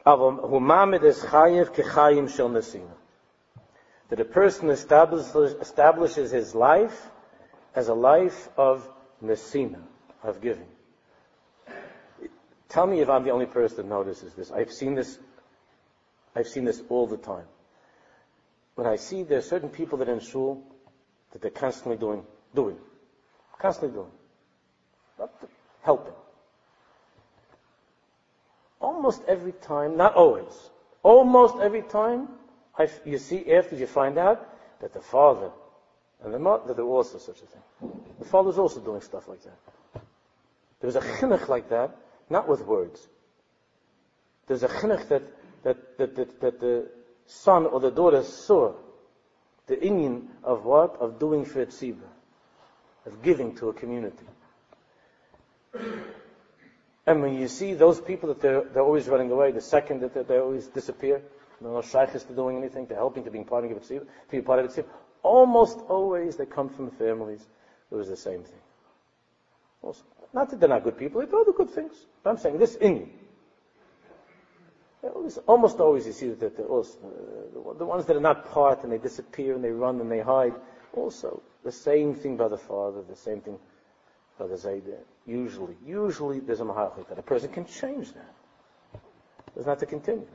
[0.06, 2.94] humamed is chayiv kechayim shel nesina.
[4.08, 7.10] That a person establishes, establishes his life
[7.74, 8.88] as a life of
[9.22, 9.82] nesina,
[10.22, 10.66] of giving.
[12.68, 14.50] Tell me if I'm the only person that notices this.
[14.50, 15.18] I've seen this
[16.34, 17.44] I've seen this all the time.
[18.76, 20.62] When I see there are certain people that in shul
[21.32, 22.76] that they're constantly doing, doing,
[23.58, 24.10] constantly doing,
[25.18, 25.30] not
[25.82, 26.14] helping.
[28.80, 30.70] Almost every time, not always,
[31.02, 32.28] almost every time,
[32.78, 34.48] I, you see after you find out
[34.80, 35.50] that the father
[36.22, 38.00] and the mother, that there was also such a thing.
[38.18, 39.58] The father's also doing stuff like that.
[40.80, 41.96] There's a chinuch like that,
[42.28, 43.06] not with words.
[44.46, 45.22] There's a chinuch that
[45.62, 46.88] that, that, that, that the
[47.26, 48.74] son or the daughter saw
[49.66, 50.96] the inyan of what?
[50.96, 52.08] Of doing for tzibur,
[53.06, 54.26] of giving to a community.
[57.06, 60.28] And when you see those people that they're, they're always running away, the second that
[60.28, 61.22] they always disappear,
[61.60, 64.40] they're not shaykhs to doing anything, they're helping, to being part of it, to be
[64.40, 64.88] part of it,
[65.22, 67.44] almost always they come from families
[67.90, 68.60] it was the same thing.
[69.82, 71.94] Also, not that they're not good people, they do the good things.
[72.22, 73.08] But I'm saying this inyan,
[75.46, 78.98] Almost always you see that the, uh, the ones that are not part and they
[78.98, 80.52] disappear and they run and they hide,
[80.92, 83.58] also the same thing by the father, the same thing
[84.38, 84.98] by the Zaydah.
[85.26, 87.18] Usually, usually there's a mahach that.
[87.18, 88.34] A person can change that.
[89.54, 90.26] Doesn't have to continue.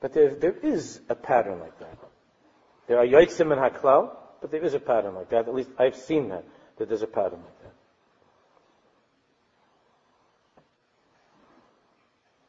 [0.00, 1.98] But there, there is a pattern like that.
[2.88, 4.10] There are yoitzim and haklal,
[4.42, 5.48] but there is a pattern like that.
[5.48, 6.44] At least I've seen that,
[6.76, 7.63] that there's a pattern like that.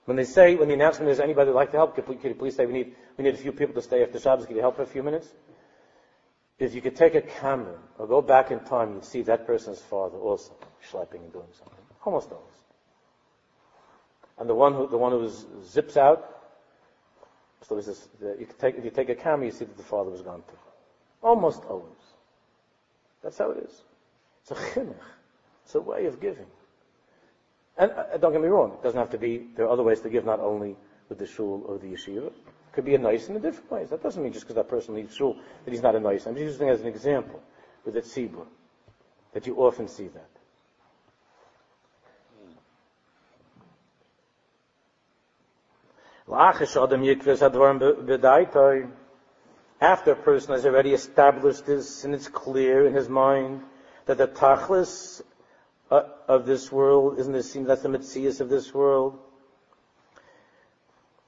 [0.06, 2.36] When they say, when the announcement is, anybody would like to help, could, could you
[2.36, 4.62] please say, we need, we need a few people to stay after Shabbos, could you
[4.62, 5.28] help for a few minutes?
[6.60, 9.82] If you could take a camera or go back in time, you'd see that person's
[9.82, 10.53] father also
[10.89, 11.84] schlepping and doing something.
[12.06, 12.53] Almost always.
[14.38, 15.30] And the one who, the one who
[15.64, 16.36] zips out,
[17.68, 20.12] So this is, you take, if you take a camera, you see that the father
[20.12, 20.58] was gone too.
[21.24, 21.89] Almost always.
[23.24, 23.82] That's how it is.
[24.41, 24.95] It's a chinuch.
[25.64, 26.45] It's a way of giving.
[27.78, 30.00] And uh, don't get me wrong, it doesn't have to be, there are other ways
[30.02, 30.78] to give, not only
[31.10, 32.28] with the shul or the yeshiva.
[32.28, 32.34] It
[32.72, 33.90] could be a nice in a different ways.
[33.90, 36.26] That doesn't mean just because that person leaves shul that he's not a nice.
[36.26, 37.42] I'm just using it as an example
[37.84, 38.46] with the tzibur,
[39.34, 40.30] that you often see that.
[49.82, 53.62] After a person has already established this and it's clear in his mind
[54.06, 55.22] that the tachlis
[55.96, 59.18] Uh, of this world isn't the same, that's the mitzias of this world.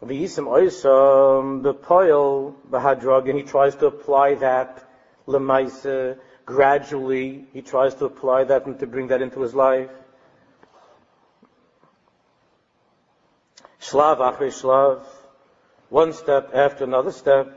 [0.03, 4.84] V'yisim oisam b'poil b'hadrag, and he tries to apply that
[5.28, 7.45] lemaisa gradually.
[7.53, 9.91] He tries to apply that and to bring that into his life.
[13.80, 15.03] Shlav achre shlav,
[15.89, 17.47] one step after another step.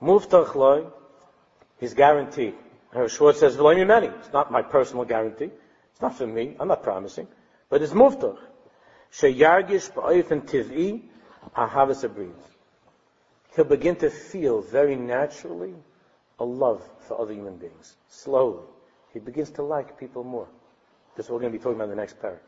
[0.00, 0.86] Muftach loy,
[1.78, 2.54] he's guaranteed.
[3.08, 5.50] Schwartz says, "V'loim many." It's not my personal guarantee.
[5.96, 6.54] It's not for me.
[6.60, 7.26] I'm not promising,
[7.70, 8.36] but it's muftach.
[9.14, 11.00] Sheyargish ba'ofen tiv'i
[11.56, 12.34] ahavas abrid.
[13.54, 15.72] He'll begin to feel very naturally
[16.38, 17.96] a love for other human beings.
[18.10, 18.60] Slowly,
[19.14, 20.48] he begins to like people more.
[21.16, 22.40] This is what we're going to be talking about in the next parak.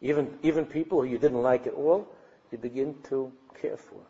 [0.00, 2.08] Even even people who you didn't like at all,
[2.50, 3.30] you begin to
[3.60, 4.00] care for.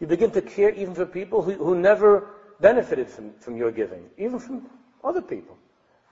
[0.00, 4.04] You begin to care even for people who, who never benefited from, from your giving,
[4.16, 4.66] even from
[5.02, 5.56] other people.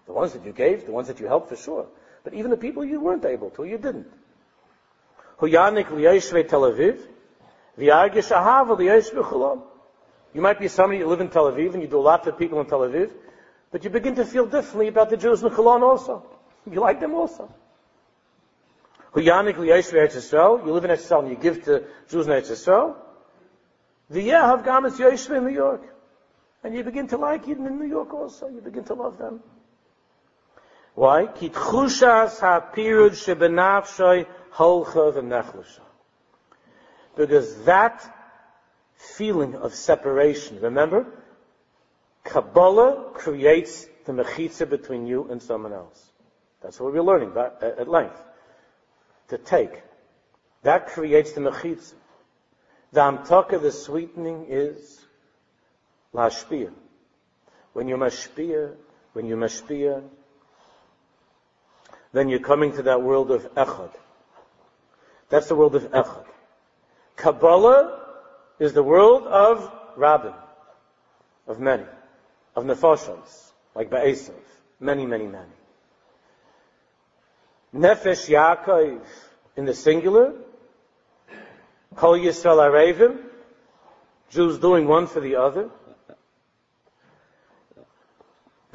[0.06, 1.86] The ones that you gave, the ones that you helped for sure.
[2.22, 4.06] But even the people you weren't able to, you didn't.
[5.40, 5.50] You
[10.40, 12.60] might be somebody who live in Tel Aviv and you do a lot for people
[12.60, 13.10] in Tel Aviv,
[13.70, 16.24] but you begin to feel differently about the Jews in Cholon also.
[16.70, 17.52] You like them also.
[19.14, 22.96] You live in Eretz and you give to Jews in Eretz Yisrael.
[24.10, 25.82] The Yehav Gamas in New York.
[26.66, 28.48] And you begin to like Eden in New York also.
[28.48, 29.40] You begin to love them.
[30.96, 31.26] Why?
[31.26, 31.46] Ha'pirud
[34.52, 35.80] holcha v'nechlusha.
[37.16, 38.12] Because that
[38.96, 41.06] feeling of separation, remember?
[42.24, 46.10] Kabbalah creates the mechitza between you and someone else.
[46.62, 48.20] That's what we're learning at length
[49.28, 49.84] to take.
[50.64, 51.94] That creates the mechitza.
[52.90, 55.05] The amtaka, the sweetening is
[56.16, 56.72] lashpia.
[57.72, 58.74] When you mashpia,
[59.12, 60.02] when you mashpia,
[62.12, 63.90] then you're coming to that world of echad.
[65.28, 66.24] That's the world of echad.
[67.16, 68.00] Kabbalah
[68.58, 70.32] is the world of rabbin,
[71.46, 71.84] of many,
[72.54, 74.32] of nefashos, like Ba'esav,
[74.80, 75.52] many, many, many.
[77.74, 79.00] Nefesh Yaakov
[79.56, 80.32] in the singular.
[81.94, 83.18] Kol Yisrael Arevim.
[84.30, 85.70] Jews doing one for the other.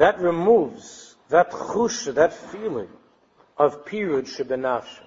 [0.02, 2.88] That removes that chush, that feeling
[3.56, 5.04] of pirud shebenafsha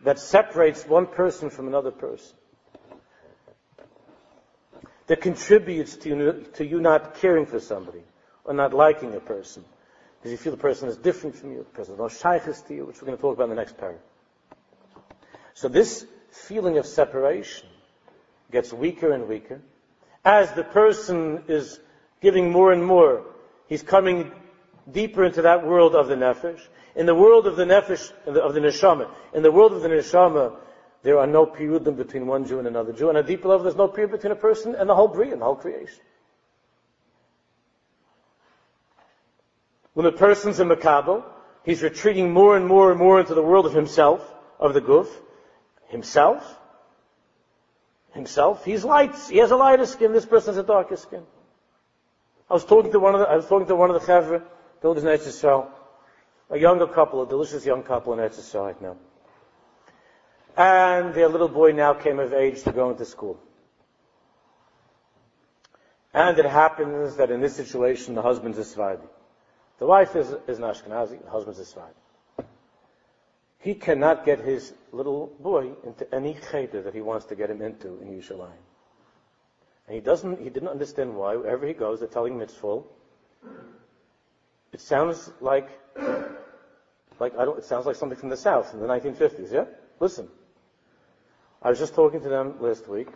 [0.00, 2.36] that separates one person from another person.
[5.06, 8.02] That contributes to you, to you not caring for somebody
[8.42, 9.64] or not liking a person
[10.18, 12.74] because you feel the person is different from you, the person is no shaykhis to
[12.74, 14.02] you, which we're going to talk about in the next paragraph.
[15.54, 17.68] So this feeling of separation
[18.50, 19.60] gets weaker and weaker.
[20.24, 21.78] As the person is
[22.20, 23.24] giving more and more,
[23.68, 24.32] he's coming
[24.90, 26.60] deeper into that world of the nefesh.
[26.94, 30.56] In the world of the nefesh, of the neshama, in the world of the neshama,
[31.02, 33.08] there are no pirudim between one Jew and another Jew.
[33.08, 35.40] On a deeper level, there's no pirud between a person and the whole bria, and
[35.40, 36.00] the whole creation.
[39.94, 41.24] When a person's in Makabel,
[41.64, 44.20] he's retreating more and more and more into the world of himself,
[44.58, 45.08] of the guf.
[45.88, 46.58] Himself.
[48.12, 48.64] Himself.
[48.64, 49.14] He's light.
[49.30, 50.12] He has a lighter skin.
[50.12, 51.22] This person has a darker skin.
[52.48, 54.42] I was talking to one of the, I was talking to one of the chevra,
[54.80, 55.72] builders in Eretz
[56.48, 58.96] a younger couple, a delicious young couple in Eretz right now.
[60.56, 63.38] And their little boy now came of age to go into school.
[66.14, 69.02] And it happens that in this situation, the husband's a Sephardi.
[69.78, 71.94] The wife is, is an Ashkenazi, the husband's a Sephardi.
[73.58, 77.60] He cannot get his little boy into any cheder that he wants to get him
[77.60, 78.52] into in Yerushalayim.
[79.86, 81.36] And he doesn't, he didn't understand why.
[81.36, 82.86] Wherever he goes, they're telling him it's full.
[84.72, 85.68] It sounds like,
[87.20, 89.64] like I don't, it sounds like something from the South in the 1950s, yeah?
[90.00, 90.28] Listen.
[91.62, 93.08] I was just talking to them last week.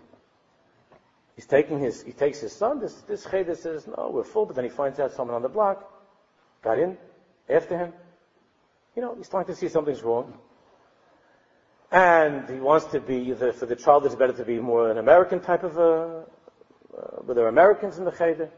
[1.36, 4.56] He's taking his, he takes his son, this, this cheder says, no, we're full, but
[4.56, 5.90] then he finds out someone on the block
[6.62, 6.96] got in
[7.48, 7.92] after him.
[8.94, 10.34] You know, he's starting to see something's wrong.
[11.92, 14.98] And he wants to be, the, for the child, it's better to be more an
[14.98, 16.24] American type of a,
[16.96, 18.50] uh, were there Americans in the Cheder?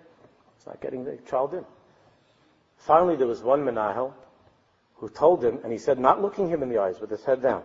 [0.56, 1.64] It's not getting the child in.
[2.78, 4.12] Finally, there was one Menahel
[4.96, 7.42] who told him, and he said, not looking him in the eyes, with his head
[7.42, 7.64] down,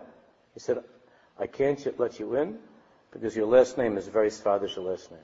[0.54, 0.82] he said,
[1.38, 2.58] I can't let you in
[3.12, 5.20] because your last name is very Sfadish, your last name.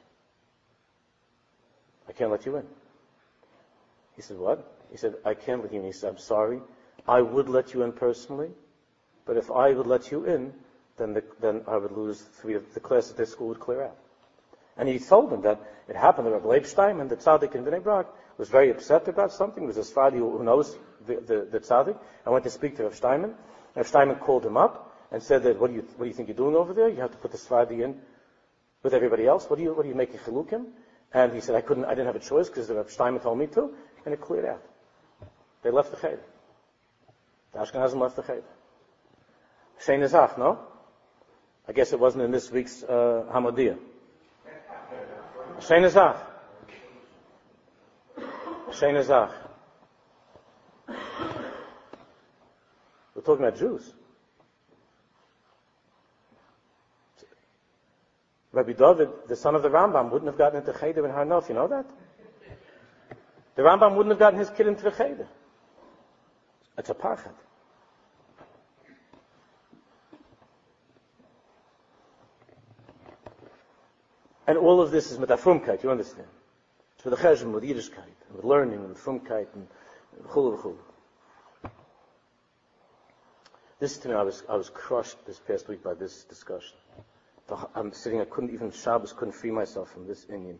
[2.09, 2.67] I can't let you in.
[4.17, 4.73] He said, what?
[4.91, 5.87] He said, I can't let you in.
[5.87, 6.61] He said, I'm sorry.
[7.09, 8.51] I would let you in personally,
[9.27, 10.53] but if I would let you in,
[10.97, 13.83] then, the, then I would lose three of the class at this school would clear
[13.83, 13.97] out.
[14.77, 17.83] And he told them that it happened to Rabbi Leibstein and the tzaddik in Bnei
[17.83, 18.07] Brak
[18.39, 19.64] was very upset about something.
[19.64, 21.97] It was a Sfadi who knows the, the, the tzaddik.
[22.27, 23.35] I went to speak to Rav Steinman.
[23.77, 26.29] Rav Steinman called him up and said that, what do you, what do you think
[26.29, 26.89] you're doing over there?
[26.89, 28.01] You have to put the Sfadi in
[28.83, 29.49] with everybody else.
[29.49, 30.66] What do you, what do you making chilukim?
[31.12, 33.47] And he said, I couldn't, I didn't have a choice because Rav Steinman told me
[33.49, 33.70] to,
[34.05, 34.62] and it cleared out.
[35.62, 36.20] They left the cheder.
[37.53, 38.43] The Ashkenazim left the cheder.
[39.87, 40.59] Azach, no?
[41.68, 43.79] I guess it wasn't in this week's uh, Hamodia.
[45.67, 46.19] Shein Azach.
[48.71, 49.33] Shein Azach.
[53.15, 53.95] We're talking about Jews.
[58.53, 61.49] Rabbi David, the son of the Rambam, wouldn't have gotten into Cheder in Har Nof.
[61.49, 61.87] You know that?
[63.57, 65.27] The Rambam wouldn't have gotten his kid into the Cheder.
[66.77, 67.33] It's a pachat.
[74.47, 76.29] And all of this is frumkeit, you understand?
[76.97, 79.67] It's with the cheshem, with Yiddishkeit, with learning, with frumkeit, and
[80.29, 80.77] chulu chulu.
[83.81, 86.77] This to me, I was, I was crushed this past week by this discussion.
[87.75, 90.57] I'm sitting, I couldn't even, Shabbos couldn't free myself from this inyan.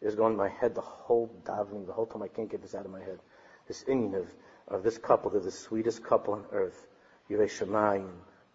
[0.00, 2.60] It was going in my head the whole davening, the whole time I can't get
[2.60, 3.18] this out of my head.
[3.66, 4.28] This inyan of,
[4.68, 6.86] of this couple, they're the sweetest couple on earth.
[7.30, 8.10] Yirei Shemayim,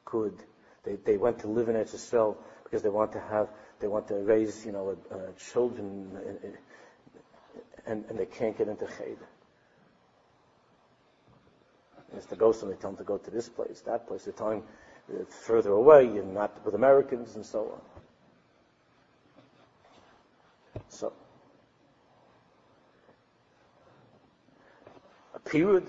[0.05, 0.35] good.
[0.83, 3.49] They, they went to live in Eretz because they want to have,
[3.81, 5.17] they want to raise, you know, uh,
[5.51, 6.17] children,
[7.85, 9.27] and, and they can't get into Cheder.
[12.15, 14.23] It's the ghost, and they tell them to go to this place, that place.
[14.23, 14.63] They're telling
[15.09, 17.81] uh, further away and not with Americans and so on.
[20.89, 21.13] So,
[25.33, 25.87] a pirud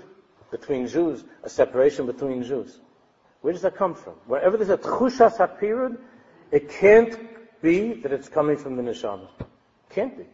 [0.51, 2.79] between Jews, a separation between Jews.
[3.41, 4.15] Where does that come from?
[4.27, 5.99] Wherever there's a tchushas pirud,
[6.53, 7.32] it can't
[7.63, 9.29] be that it's coming from the neshama.
[9.91, 10.27] Can't be.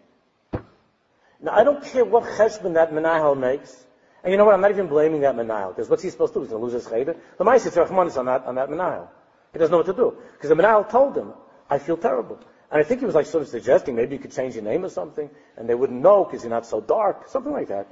[1.41, 3.85] Now, I don't care what cheshbon that menahel makes.
[4.23, 4.55] And you know what?
[4.55, 6.43] I'm not even blaming that Menahel, because what's he supposed to do?
[6.43, 7.17] He's going to lose his cheder.
[7.37, 9.09] The Ma'aseh is on that, on that Menahel.
[9.53, 10.17] He doesn't know what to do.
[10.33, 11.33] Because the Menahel told him,
[11.71, 12.39] I feel terrible.
[12.71, 14.85] And I think he was like sort of suggesting maybe you could change your name
[14.85, 17.29] or something, and they wouldn't know because you're not so dark.
[17.29, 17.87] Something like that.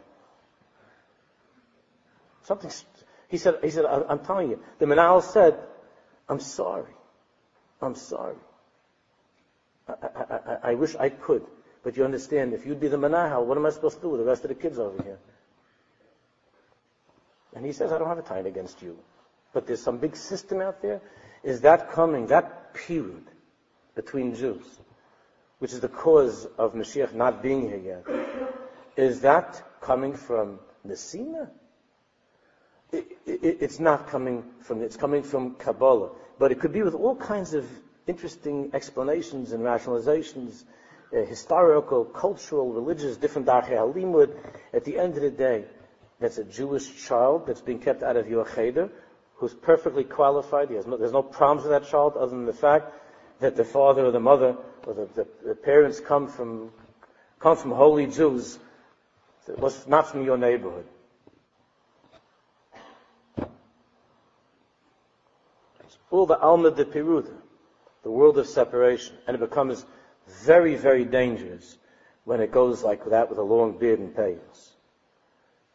[2.42, 2.70] Something,
[3.28, 5.58] he said, he said, I'm telling you, the Menahel said,
[6.28, 6.92] I'm sorry.
[7.80, 8.36] I'm sorry.
[9.88, 11.44] I, I, wish I could.
[11.82, 14.20] But you understand, if you'd be the Menahel, what am I supposed to do with
[14.20, 15.18] the rest of the kids over here?
[17.54, 18.98] And he says, I don't have a tie against you.
[19.52, 21.00] But there's some big system out there.
[21.42, 23.22] Is that coming, that pirud
[23.94, 24.64] between Jews,
[25.60, 28.04] which is the cause of Mashiach not being here yet,
[28.96, 31.48] is that coming from Nesina?
[32.92, 36.10] It, it, it's not coming from, it's coming from Kabbalah.
[36.38, 37.66] But it could be with all kinds of
[38.06, 40.64] interesting explanations and rationalizations,
[41.12, 44.36] uh, historical, cultural, religious, different darche halimud.
[44.72, 45.64] At the end of the day,
[46.20, 48.90] that's a Jewish child that's being kept out of your cheder,
[49.34, 50.70] who's perfectly qualified.
[50.70, 52.92] No, there's no problems with that child other than the fact
[53.40, 56.70] that the father or the mother or the, the, the parents come from
[57.38, 58.58] come from holy Jews,
[59.46, 60.86] it was not from your neighborhood.
[66.10, 67.32] All the Alma de Peruda,
[68.06, 69.84] the world of separation, and it becomes
[70.44, 71.76] very, very dangerous
[72.24, 74.76] when it goes like that with a long beard and payas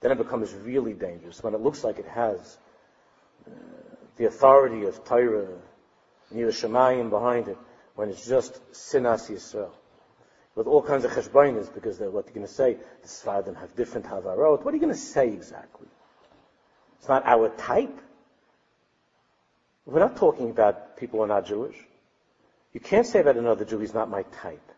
[0.02, 1.42] then it becomes really dangerous.
[1.44, 2.58] When it looks like it has
[3.46, 3.52] uh,
[4.18, 5.48] the authority of Torah
[6.34, 7.58] Yerushalayim behind it,
[7.96, 9.72] when it's just Sinas Yisrael.
[10.56, 13.76] With all kinds of cheshbainas, because they're what they're going to say, the Sfardim have
[13.76, 14.64] different havarot.
[14.64, 15.88] What are you going to say exactly?
[16.98, 18.02] It's not our type.
[19.86, 21.76] We're not talking about people who are not Jewish.
[22.74, 24.72] You can't say about another Jew, he's not my type.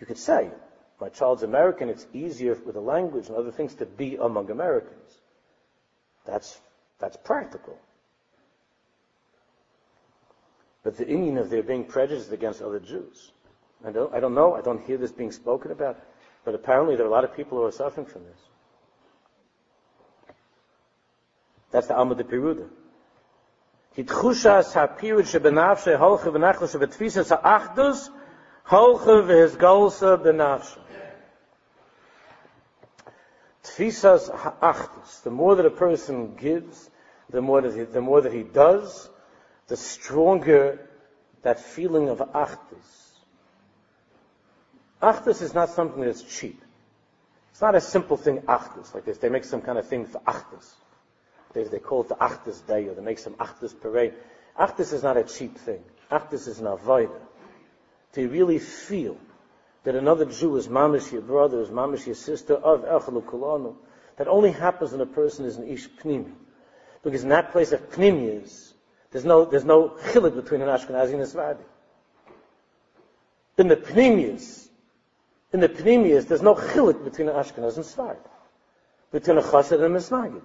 [0.00, 0.50] You could say,
[1.00, 5.18] my child's American, it's easier with the language and other things to be among Americans.
[6.24, 6.60] That's,
[6.98, 7.78] that's practical.
[10.82, 13.32] But the inyan of their being prejudiced against other Jews.
[13.84, 16.00] I don't, I don't know, I don't hear this being spoken about,
[16.44, 18.38] but apparently there are a lot of people who are suffering from this.
[21.70, 22.24] That's the Alma de
[23.98, 24.22] Peruda.
[24.22, 28.10] Hitchushas ha-pirud shebenafshe holche v'nachla shebetfisas ha-achdus
[28.66, 30.78] holche v'hizgolsa benafshe.
[33.62, 35.22] Tfisas ha-achdus.
[35.22, 36.90] The more that a person gives,
[37.30, 39.08] the more that he, the more that he does,
[39.66, 40.88] the stronger
[41.42, 42.58] that feeling of achdus.
[45.02, 46.60] Achdus is not something that's cheap.
[47.52, 49.18] It's not a simple thing, achdus, like this.
[49.18, 50.72] They make some kind of thing for achdus.
[51.58, 54.14] They, they call it the achdus day, or they make some achdus parade.
[54.56, 55.82] Achdus is not a cheap thing.
[56.08, 57.20] Achdus is an avoider.
[58.12, 59.16] To really feel
[59.82, 63.74] that another Jew is mamish your brother, is mamish your sister, of echelu kulanu,
[64.18, 66.32] that only happens when a person is an ish pnimi.
[67.02, 68.72] Because in that place of pnimi is,
[69.10, 71.64] there's no, there's no chilik between an Ashkenazi and a Sephardi.
[73.56, 74.68] In the pnimius,
[75.52, 78.20] in the pnimius, there's no chilik between an Ashkenaz and Sephardi.
[79.10, 80.42] Between a chassid and a misnagid.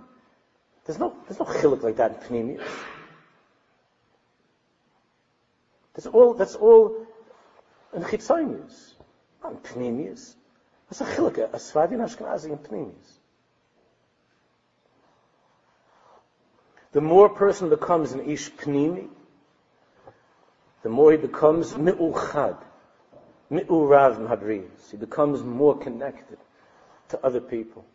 [0.85, 2.67] There's no, there's no chilik like that in pnimius.
[5.93, 7.05] That's all, that's all
[7.93, 8.93] in chitzonius.
[9.43, 10.35] Not in pnimius.
[10.89, 13.19] That's a chilik, a Sephardi and in pnimius.
[16.91, 19.07] The more person becomes an ish pnimi,
[20.83, 22.57] the more he becomes mi'uchad,
[23.49, 24.91] mi'urav mahabriyas.
[24.91, 26.37] He becomes more connected
[27.09, 27.85] to other people.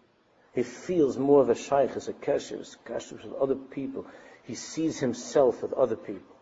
[0.58, 2.76] He feels more of a shaykh as a kesher, as
[3.12, 4.04] a with other people.
[4.42, 6.34] He sees himself with other people.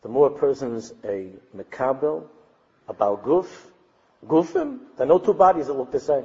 [0.00, 2.26] The more a person is a mekabel,
[2.88, 3.50] a balguf,
[4.26, 6.24] gufim, there are no two bodies that look the same.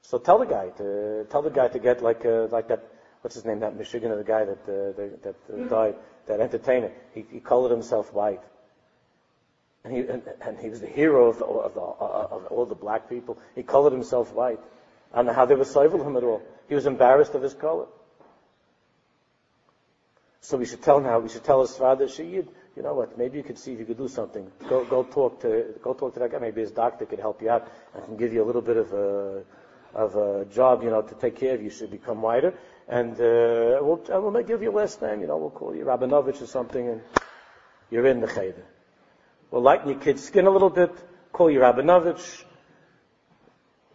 [0.00, 2.82] So tell the guy to tell the guy to get like uh, like that.
[3.20, 3.60] What's his name?
[3.60, 5.96] That Michigan, the guy that uh, that, that uh, died,
[6.26, 6.92] that entertainer.
[7.12, 8.40] He, he colored himself white,
[9.84, 12.74] and he and, and he was the hero of, the, of, the, of all the
[12.74, 13.38] black people.
[13.54, 14.60] He colored himself white.
[15.12, 16.42] And how they were him at all.
[16.68, 17.86] He was embarrassed of his color.
[20.40, 21.18] So we should tell now.
[21.18, 23.16] We should tell his father, Shayid, you know what?
[23.18, 24.50] Maybe you could see if you could do something.
[24.68, 26.38] Go go talk to go talk to that guy.
[26.38, 28.92] Maybe his doctor could help you out and can give you a little bit of
[28.92, 29.42] a
[29.94, 32.54] of a job, you know, to take care of you should become whiter.
[32.88, 36.40] And uh, we'll, we'll give you a last name, you know, we'll call you Rabinovich
[36.40, 37.00] or something, and
[37.90, 38.64] you're in the cheder.
[39.50, 40.92] We'll lighten your kid's skin a little bit,
[41.32, 42.44] call you Rabinovich.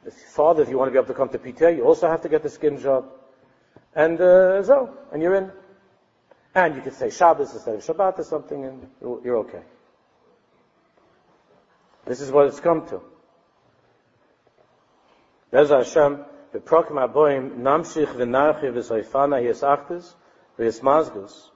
[0.05, 2.21] If father, if you want to be able to come to PTA, you also have
[2.21, 3.05] to get the skin job.
[3.95, 5.51] And uh, so, and you're in.
[6.55, 9.61] And you could say Shabbos instead of Shabbat or something, and you're okay.
[12.05, 13.01] This is what it's come to.
[15.51, 20.13] Hashem, aboim, namshich v'narchi v'soifana his achtes,
[20.59, 21.49] v'his mazgus.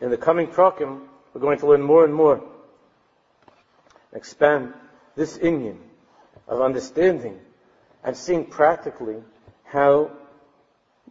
[0.00, 2.42] In the coming prokim, we're going to learn more and more.
[4.12, 4.74] Expand
[5.14, 5.78] this inyan
[6.46, 7.38] of understanding
[8.02, 9.22] and seeing practically
[9.64, 10.10] how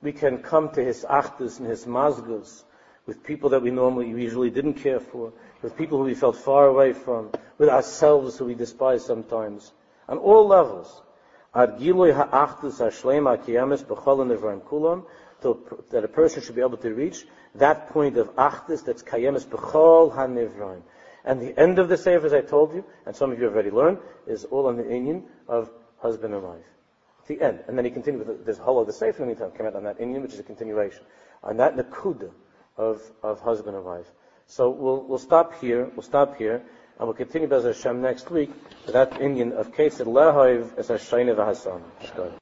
[0.01, 2.63] we can come to his achtus and his mazgus
[3.05, 5.31] with people that we normally usually didn't care for,
[5.61, 9.71] with people who we felt far away from, with ourselves who we despise sometimes,
[10.09, 11.01] on all levels
[11.53, 11.69] that
[16.03, 17.25] a person should be able to reach
[17.55, 20.81] that point of achdus that's kayemis b'chol ha'nevrim.
[21.27, 23.53] And the end of the sefer, as I told you, and some of you have
[23.53, 26.63] already learned, is all on the inyan of husband and wife.
[27.27, 27.59] The end.
[27.67, 29.75] And then he continued with this whole of the sefer in the meantime, came out
[29.75, 31.03] on that inyan, which is a continuation.
[31.43, 32.31] On that nakuda
[32.77, 34.09] of, of husband and wife.
[34.45, 36.63] So we'll, we'll stop here, we'll stop here.
[36.97, 38.49] And we'll continue Bez Hashem next week
[38.85, 41.81] with that inyan of Kesed Lehoiv as Hashayne V'Hasan.